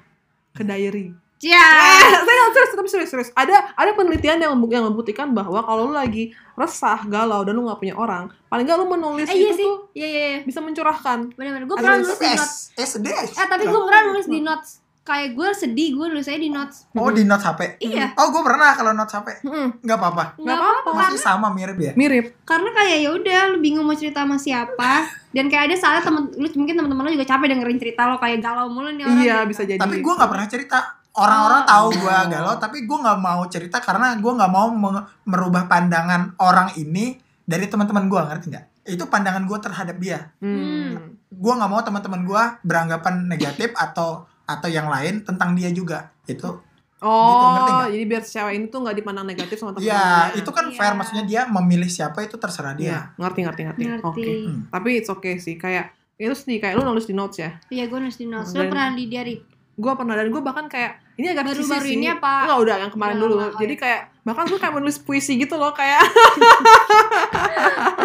Ke 0.52 0.64
diary. 0.64 1.12
Ya 1.44 1.60
Eh, 1.60 2.24
serius, 2.24 2.52
serius, 2.52 2.72
tapi 2.72 2.90
serius, 2.90 3.10
serius. 3.10 3.30
Ada 3.34 3.76
ada 3.76 3.92
penelitian 3.94 4.40
yang 4.40 4.56
yang 4.64 4.84
membuktikan 4.86 5.30
bahwa 5.30 5.60
kalau 5.60 5.92
lu 5.92 5.94
lagi 5.94 6.32
resah, 6.54 7.04
galau 7.06 7.44
dan 7.44 7.54
lu 7.54 7.68
nggak 7.68 7.78
punya 7.78 7.94
orang, 7.94 8.32
paling 8.48 8.64
nggak 8.64 8.80
lu 8.80 8.88
menulis 8.88 9.28
eh, 9.28 9.36
iya 9.36 9.44
itu 9.44 9.56
sih 9.56 9.66
tuh 9.66 9.78
iya 9.92 10.08
iya 10.08 10.24
iya. 10.26 10.40
bisa 10.42 10.60
mencurahkan. 10.60 11.20
bener-bener 11.34 11.66
gue 11.66 11.76
pernah 11.76 11.98
nulis 11.98 12.16
di 12.16 12.32
notes 12.32 12.56
SD. 12.74 13.08
eh 13.12 13.46
tapi 13.46 13.64
gue 13.66 13.82
pernah 13.84 14.02
nulis 14.08 14.26
di 14.26 14.40
notes 14.40 14.70
kayak 15.04 15.36
gue 15.36 15.50
sedih 15.52 16.00
gue 16.00 16.06
nulis 16.08 16.24
aja 16.24 16.40
di 16.40 16.48
notes 16.48 16.88
Oh 16.96 17.12
di 17.12 17.28
note 17.28 17.44
HP. 17.44 17.76
Iya. 17.84 18.16
Oh 18.16 18.32
gue 18.32 18.40
pernah 18.40 18.72
kalau 18.72 18.96
note 18.96 19.12
HP. 19.12 19.28
Mm-mm. 19.44 19.84
Nggak 19.84 19.98
apa-apa. 20.00 20.24
nggak 20.40 20.56
apa-apa 20.56 20.90
Masih 20.96 21.20
sama 21.20 21.52
mirip 21.52 21.76
ya. 21.76 21.92
Mirip. 21.94 22.40
karena 22.48 22.72
kayak 22.72 22.98
ya 23.04 23.10
udah 23.12 23.40
lu 23.52 23.58
bingung 23.60 23.84
mau 23.84 23.92
cerita 23.94 24.24
sama 24.24 24.40
siapa 24.40 25.04
dan 25.30 25.52
kayak 25.52 25.68
ada 25.68 25.76
salah 25.76 26.00
temen 26.00 26.32
lu 26.32 26.48
mungkin 26.56 26.80
teman-teman 26.80 27.04
lu 27.04 27.20
juga 27.20 27.28
capek 27.28 27.52
dengerin 27.52 27.80
cerita 27.84 28.08
lo 28.08 28.16
kayak 28.16 28.40
galau 28.40 28.72
mulu 28.72 28.96
nih 28.96 29.04
orang 29.04 29.20
Iya, 29.20 29.38
bisa 29.44 29.68
jadi. 29.68 29.76
Tapi 29.76 30.00
gue 30.00 30.14
nggak 30.16 30.32
pernah 30.32 30.48
cerita. 30.48 30.80
Orang-orang 31.14 31.62
Oh. 31.62 31.70
tahu 31.70 31.88
gue 31.96 32.16
galau, 32.28 32.56
tapi 32.58 32.78
gue 32.84 32.98
nggak 33.00 33.20
mau 33.20 33.46
cerita 33.46 33.78
karena 33.78 34.14
gue 34.16 34.32
nggak 34.32 34.50
mau 34.50 34.68
merubah 35.24 35.64
pandangan 35.64 36.34
orang 36.38 36.74
ini 36.74 37.16
dari 37.40 37.66
teman-teman 37.66 38.06
gue, 38.06 38.18
ngerti 38.20 38.46
nggak? 38.50 38.66
Itu 38.84 39.06
pandangan 39.06 39.44
gue 39.44 39.58
terhadap 39.60 39.96
dia. 39.96 40.34
Hmm. 40.40 41.14
Gue 41.30 41.54
nggak 41.54 41.70
mau 41.70 41.80
teman-teman 41.80 42.22
gue 42.24 42.44
beranggapan 42.64 43.28
negatif 43.28 43.72
atau 43.74 44.26
atau 44.44 44.68
yang 44.68 44.88
lain 44.88 45.22
tentang 45.22 45.54
dia 45.54 45.70
juga. 45.70 46.10
Itu, 46.26 46.60
Oh, 47.00 47.28
Gitu, 47.28 47.46
ngerti 47.46 47.72
nggak? 47.74 47.90
jadi 47.92 48.06
biar 48.08 48.24
cewek 48.26 48.54
ini 48.54 48.66
tuh 48.66 48.80
nggak 48.80 48.96
dipandang 48.96 49.28
negatif 49.28 49.56
sama 49.56 49.76
ya 49.76 49.76
teman-temannya. 49.76 50.40
itu 50.40 50.50
kan 50.50 50.66
Iya. 50.66 50.78
fair. 50.80 50.94
Maksudnya 50.96 51.24
dia 51.26 51.42
memilih 51.46 51.90
siapa 51.90 52.20
itu 52.22 52.36
terserah 52.38 52.72
dia. 52.74 52.88
Iya, 52.88 53.00
ngerti 53.20 53.40
ngerti 53.44 53.62
ngerti. 53.62 53.82
Ngerti. 53.86 54.06
Oke. 54.08 54.32
Hmm. 54.48 54.60
Tapi 54.72 54.90
it's 54.96 55.12
okay 55.12 55.36
sih 55.36 55.56
kayak 55.58 55.92
itu 56.16 56.32
sih 56.34 56.58
kayak 56.58 56.74
lu 56.74 56.86
nulis 56.86 57.04
di 57.04 57.12
notes 57.12 57.38
ya. 57.38 57.60
iya 57.68 57.86
gue 57.86 58.00
nulis 58.00 58.16
di 58.16 58.24
notes 58.24 58.56
lu 58.56 58.64
pernah 58.66 58.88
di 58.90 59.06
diary 59.06 59.36
Gue 59.74 59.92
pernah 59.94 60.14
dan 60.14 60.30
gue 60.30 60.40
bahkan 60.40 60.66
kayak 60.66 61.03
ini 61.14 61.28
agak 61.30 61.44
Baru-baru 61.54 61.88
ini 61.94 62.08
apa? 62.10 62.34
Enggak 62.50 62.60
udah 62.66 62.76
yang 62.82 62.92
kemarin 62.92 63.16
Udah 63.18 63.24
dulu. 63.30 63.36
oh 63.38 63.52
Jadi 63.62 63.74
iya. 63.78 63.82
kayak 63.82 64.02
bahkan 64.24 64.48
gue 64.48 64.56
kayak 64.56 64.74
menulis 64.80 64.98
puisi 65.04 65.36
gitu 65.36 65.60
loh 65.60 65.76
kayak 65.76 66.00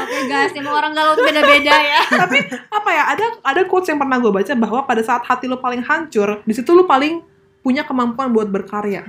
oke 0.02 0.18
guys 0.26 0.50
emang 0.58 0.74
orang 0.74 0.90
galau 0.90 1.14
tuh 1.14 1.22
beda-beda 1.22 1.70
ya 1.78 2.02
tapi 2.26 2.42
apa 2.50 2.90
ya 2.90 3.02
ada 3.14 3.24
ada 3.46 3.62
quotes 3.70 3.86
yang 3.86 4.02
pernah 4.02 4.18
gue 4.18 4.32
baca 4.34 4.52
bahwa 4.58 4.80
pada 4.82 4.98
saat 5.06 5.22
hati 5.22 5.46
lu 5.46 5.62
paling 5.62 5.78
hancur 5.78 6.42
di 6.42 6.52
situ 6.58 6.74
lu 6.74 6.90
paling 6.90 7.22
punya 7.62 7.86
kemampuan 7.86 8.34
buat 8.34 8.50
berkarya 8.50 9.06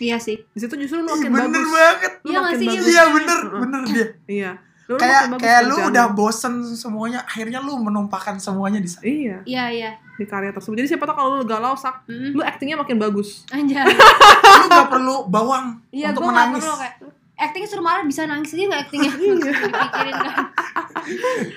iya 0.00 0.16
sih 0.16 0.40
di 0.40 0.58
situ 0.58 0.72
justru 0.80 1.04
lu 1.04 1.12
Ih, 1.12 1.28
makin 1.28 1.30
bener 1.36 1.44
bagus 1.52 1.68
banget. 1.68 2.12
Iya 2.24 2.32
nggak 2.32 2.40
makin 2.48 2.58
sih? 2.58 2.68
bagus. 2.72 2.86
Iya 2.88 3.02
bener, 3.12 3.40
bener 3.52 3.80
dia. 3.84 4.06
iya 4.24 4.50
Lu 4.88 4.96
Kayak 4.96 5.36
kayak 5.36 5.62
lu 5.64 5.76
udah 5.84 6.06
bosen 6.10 6.64
semuanya, 6.66 7.20
akhirnya 7.22 7.60
lu 7.60 7.76
menumpahkan 7.76 8.40
semuanya 8.40 8.80
di 8.80 8.88
sana. 8.88 9.04
iya. 9.04 9.36
Iya 9.44 9.64
iya. 9.68 9.90
Di 10.14 10.24
karya 10.24 10.48
tersebut. 10.48 10.74
Jadi 10.74 10.88
siapa 10.88 11.04
tau 11.04 11.12
kalau 11.14 11.36
lu 11.36 11.44
galau 11.44 11.76
sak 11.76 12.02
Mm. 12.04 12.32
lu 12.32 12.40
actingnya 12.40 12.74
makin 12.74 12.96
bagus. 12.96 13.44
Anjay. 13.48 13.84
Lu 14.58 14.66
gak 14.66 14.88
perlu 14.88 15.28
bawang 15.28 15.78
iya 15.90 16.08
untuk 16.10 16.24
nggak 16.24 16.32
menangis. 16.32 16.62
perlu 16.62 16.76
kayak 16.76 16.94
acting 17.38 17.64
suruh 17.64 17.84
marah 17.84 18.02
bisa 18.02 18.24
nangis 18.24 18.50
aja 18.50 18.64
nggak 18.66 18.82
actingnya 18.82 19.10
dipikirin 19.14 20.14
kan. 20.16 20.36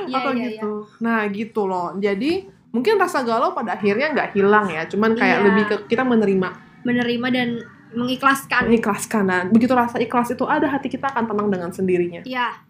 Iya 0.06 0.16
atau 0.18 0.32
iya 0.32 0.44
iya. 0.46 0.50
Gitu 0.54 0.72
nah 1.00 1.20
gitu 1.26 1.62
loh. 1.66 1.96
Jadi 1.98 2.32
mungkin 2.70 2.94
rasa 2.98 3.20
galau 3.22 3.52
pada 3.52 3.74
akhirnya 3.74 4.12
nggak 4.12 4.30
hilang 4.32 4.68
ya. 4.68 4.84
Cuman 4.86 5.12
kayak 5.14 5.38
Iya. 5.38 5.46
lebih 5.46 5.64
ke 5.66 5.76
kita 5.88 6.04
menerima. 6.04 6.50
Menerima 6.84 7.28
dan 7.30 7.50
mengikhlaskan. 7.92 8.62
Mengikhlaskan. 8.68 9.24
Nah 9.24 9.42
begitu 9.46 9.72
rasa 9.72 9.98
ikhlas 9.98 10.30
itu 10.30 10.44
ada 10.44 10.68
hati 10.68 10.88
kita 10.88 11.08
akan 11.08 11.26
tenang 11.26 11.48
dengan 11.50 11.70
sendirinya. 11.70 12.22
Iya 12.24 12.70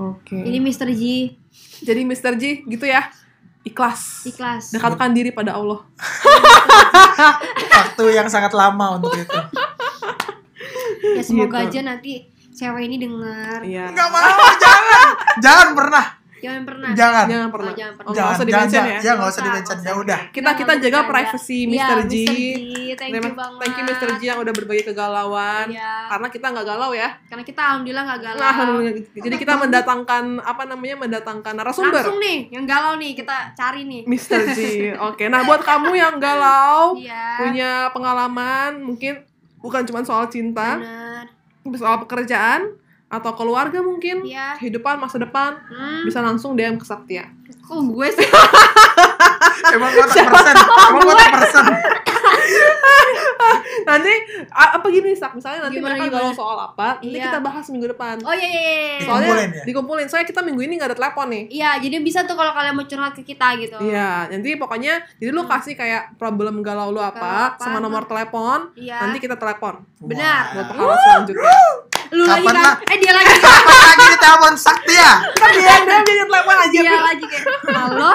oke 0.00 0.32
ini 0.34 0.58
Mr. 0.58 0.88
G 0.90 1.36
jadi 1.80 2.00
Mr. 2.02 2.32
J 2.34 2.64
gitu 2.64 2.84
ya 2.84 3.12
ikhlas 3.60 4.24
ikhlas 4.24 4.70
dekatkan 4.70 5.12
diri 5.12 5.30
pada 5.30 5.52
Allah 5.52 5.84
Waktu 7.70 8.04
yang 8.10 8.26
sangat 8.26 8.52
lama 8.52 8.96
untuk 8.96 9.12
itu. 9.12 9.38
ya 11.10 11.20
semoga 11.20 11.60
Gitu. 11.60 11.68
aja 11.68 11.80
nanti 11.86 12.12
cewek 12.50 12.82
ini 12.82 12.96
dengar 12.98 13.60
iya 13.62 13.88
Gak 13.90 14.08
mau, 14.08 14.40
jangan. 14.56 15.08
Jangan 15.38 15.68
pernah. 15.72 16.04
Jangan 16.40 16.62
pernah 16.62 16.88
Jangan. 16.90 17.24
jangan 17.26 17.48
pernah 17.48 17.70
Oh, 17.70 17.76
jangan 17.76 17.94
pernah. 17.94 18.08
Oh, 18.08 18.14
Jangan, 18.14 18.30
usah 18.30 18.36
jangan, 18.36 18.48
di-mention 18.50 18.74
jangan. 18.74 18.90
ya 18.90 19.00
Ya, 19.00 19.12
nggak 19.12 19.30
usah 19.30 19.42
di-mention. 19.42 19.78
Ya 19.80 19.92
udah. 19.94 20.20
kita 20.30 20.50
kita 20.54 20.72
jaga 20.80 21.00
privasi 21.04 21.58
Iya, 21.60 21.68
Mr. 21.70 21.98
G 22.02 22.14
Mr. 22.14 22.32
G 22.32 22.40
thank 22.92 23.10
you 23.10 23.20
Terima- 23.20 23.36
banget 23.36 23.58
thank 23.60 23.74
you 23.74 23.84
Mr. 23.86 24.08
G 24.12 24.20
yang 24.24 24.38
udah 24.38 24.52
berbagi 24.52 24.82
kegalauan 24.84 25.66
Iya. 25.68 25.92
karena 26.08 26.26
kita 26.28 26.46
nggak 26.48 26.66
galau 26.66 26.90
ya 26.92 27.08
karena 27.24 27.42
kita 27.42 27.60
alhamdulillah 27.62 28.04
nggak 28.06 28.20
galau 28.22 28.40
Nah, 28.40 28.54
jadi 29.16 29.36
kita 29.36 29.54
mendatangkan 29.56 30.24
apa 30.40 30.62
namanya 30.64 30.96
mendatangkan 30.98 31.52
narasumber 31.54 31.94
langsung 31.94 32.18
nih 32.18 32.38
yang 32.50 32.64
galau 32.64 32.94
nih 32.94 33.12
kita 33.12 33.36
cari 33.52 33.82
nih 33.82 34.02
Mr. 34.04 34.40
G. 34.50 34.58
Oke, 35.08 35.26
nah 35.26 35.42
buat 35.42 35.60
kamu 35.60 35.92
yang 35.92 36.16
galau, 36.16 36.96
iya 36.96 37.36
punya 37.38 37.70
pengalaman 37.90 38.80
mungkin 38.80 39.22
bukan 39.56 39.84
cuma 39.84 40.00
soal 40.00 40.24
cinta, 40.26 40.76
benar 40.76 41.28
soal 41.70 42.00
pekerjaan 42.00 42.72
atau 43.10 43.34
keluarga 43.34 43.82
mungkin, 43.82 44.22
iya 44.22 44.54
kehidupan 44.54 45.02
masa 45.02 45.18
depan, 45.18 45.58
hmm. 45.66 46.06
bisa 46.06 46.22
langsung 46.22 46.54
DM 46.54 46.78
ke 46.78 46.86
Saktia. 46.86 47.26
kok 47.60 47.82
gue 47.86 48.08
sih 48.14 48.28
Emang 49.74 49.90
gue 49.92 50.06
tak 50.08 50.26
persen. 50.26 50.54
Emang 50.56 51.02
gue 51.04 51.14
tak 51.14 51.30
persen. 51.36 51.64
Nanti 53.82 54.12
apa 54.50 54.86
gini 54.86 55.10
Sak, 55.12 55.32
misalnya 55.32 55.66
nanti 55.66 55.78
Gimana, 55.78 55.96
mereka 55.96 56.04
gimana? 56.06 56.22
galau 56.22 56.32
soal 56.32 56.58
apa, 56.58 56.88
nanti 56.96 57.10
Iya. 57.12 57.24
kita 57.26 57.38
bahas 57.40 57.64
minggu 57.66 57.86
depan. 57.88 58.16
Oh 58.20 58.30
iya 58.30 58.46
iya 58.46 58.62
iya. 58.62 58.98
Dikumpulin 58.98 59.06
Soalnya 59.06 59.34
ya? 59.50 59.64
dikumpulin. 59.64 60.06
Soalnya 60.06 60.28
kita 60.28 60.40
minggu 60.42 60.60
ini 60.60 60.72
nggak 60.76 60.90
ada 60.90 60.98
telepon 60.98 61.26
nih. 61.28 61.44
Iya, 61.50 61.70
jadi 61.78 61.96
bisa 61.98 62.18
tuh 62.22 62.34
kalau 62.34 62.52
kalian 62.52 62.74
mau 62.74 62.84
curhat 62.84 63.12
ke 63.12 63.22
kita 63.24 63.48
gitu. 63.56 63.76
Iya, 63.80 64.28
nanti 64.28 64.50
pokoknya 64.54 64.92
jadi 65.16 65.30
lu 65.30 65.42
kasih 65.44 65.74
kayak 65.74 66.14
problem 66.16 66.60
galau 66.60 66.90
lu 66.90 67.00
apa, 67.00 67.54
apa, 67.54 67.58
sama 67.58 67.78
nomor 67.78 68.04
telepon, 68.04 68.70
Iya. 68.74 69.00
nanti 69.02 69.18
kita 69.18 69.34
telepon 69.34 69.82
Benar. 69.98 70.52
buat 70.52 70.66
pengalaman 70.68 70.98
selanjutnya. 71.00 71.54
Lu 72.10 72.26
lagi 72.26 72.42
Kapan 72.42 72.54
kan? 72.56 72.64
lah? 72.66 72.74
Eh 72.84 72.96
dia 72.98 73.12
lagi. 73.12 73.32
Kapan 73.38 73.76
lagi 73.86 74.04
di 74.04 74.18
telepon 74.18 74.52
sakti 74.56 74.94
ya? 74.94 75.12
Kan 75.30 75.48
dia 75.52 75.74
dia 75.78 75.98
dia 76.02 76.26
telepon 76.26 76.56
aja. 76.58 76.78
dia 76.80 77.00
lagi 77.00 77.24
kayak 77.24 77.46
halo. 77.70 78.12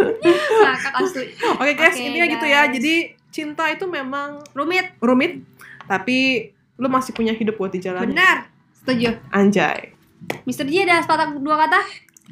Ngakak 0.64 0.92
asli. 0.96 1.24
Oke 1.54 1.72
guys, 1.74 1.92
Oke, 1.92 2.02
intinya 2.02 2.26
gitu 2.26 2.46
ya. 2.46 2.62
Jadi 2.68 2.94
cinta 3.38 3.70
itu 3.70 3.86
memang 3.86 4.42
Rumit. 4.50 4.98
rumit, 4.98 5.46
tapi 5.86 6.50
lu 6.74 6.90
masih 6.90 7.14
punya 7.14 7.30
hidup 7.30 7.54
buat 7.54 7.70
dijalani. 7.70 8.10
Benar. 8.10 8.50
Setuju. 8.74 9.14
Anjay. 9.30 9.94
Mister 10.42 10.66
J 10.66 10.82
ada 10.82 10.98
sepatah 10.98 11.30
dua 11.32 11.54
kata? 11.56 11.78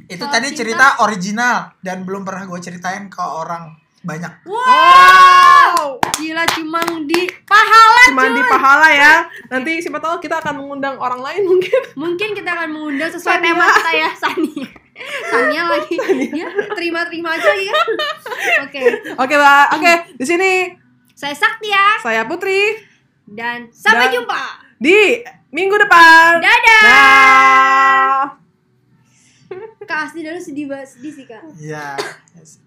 Itu 0.07 0.27
Soal 0.27 0.35
tadi 0.35 0.51
cinta. 0.51 0.59
cerita 0.59 0.87
original 1.01 1.57
dan 1.79 2.03
belum 2.03 2.27
pernah 2.27 2.43
gue 2.45 2.59
ceritain 2.59 3.07
ke 3.07 3.23
orang 3.23 3.71
banyak. 4.03 4.43
Wow. 4.45 5.99
Gila 6.13 6.45
cuma 6.53 6.79
di 7.05 7.27
pahala 7.43 8.01
Cuma 8.07 8.25
di 8.29 8.43
pahala 8.45 8.89
ya. 8.89 9.13
Nanti 9.49 9.79
siapa 9.79 9.99
tahu 9.99 10.19
kita 10.19 10.39
akan 10.39 10.55
mengundang 10.59 10.95
orang 10.97 11.21
lain 11.21 11.43
mungkin. 11.45 11.81
Mungkin 11.95 12.29
kita 12.33 12.51
akan 12.53 12.69
mengundang 12.71 13.11
sesuai 13.11 13.37
Sania. 13.37 13.47
tema 13.47 13.65
kita 13.69 13.93
ya 13.95 14.11
Sania. 14.15 14.69
Sania 15.29 15.63
lagi 15.69 15.97
ya 16.33 16.49
terima-terima 16.73 17.35
aja 17.35 17.53
ya. 17.53 17.75
Oke, 18.65 18.81
Oke, 19.13 19.35
Mbak. 19.35 19.67
Oke, 19.77 19.93
di 20.17 20.25
sini 20.25 20.51
saya 21.17 21.33
Saktia 21.33 21.97
saya 21.99 22.23
Putri 22.23 22.77
dan 23.27 23.73
sampai 23.73 24.07
Dan- 24.07 24.15
jumpa. 24.21 24.43
di 24.77 25.25
minggu 25.49 25.73
depan. 25.75 26.39
Dadah. 26.39 26.83
Dah. 26.85 28.21
Kak 29.83 30.01
Asli 30.05 30.21
dulu 30.21 30.37
sedih 30.37 30.67
banget 30.67 30.89
sedih 30.91 31.13
sih 31.13 31.25
kak. 31.25 31.41
Iya. 31.57 31.95
Yes. 32.35 32.61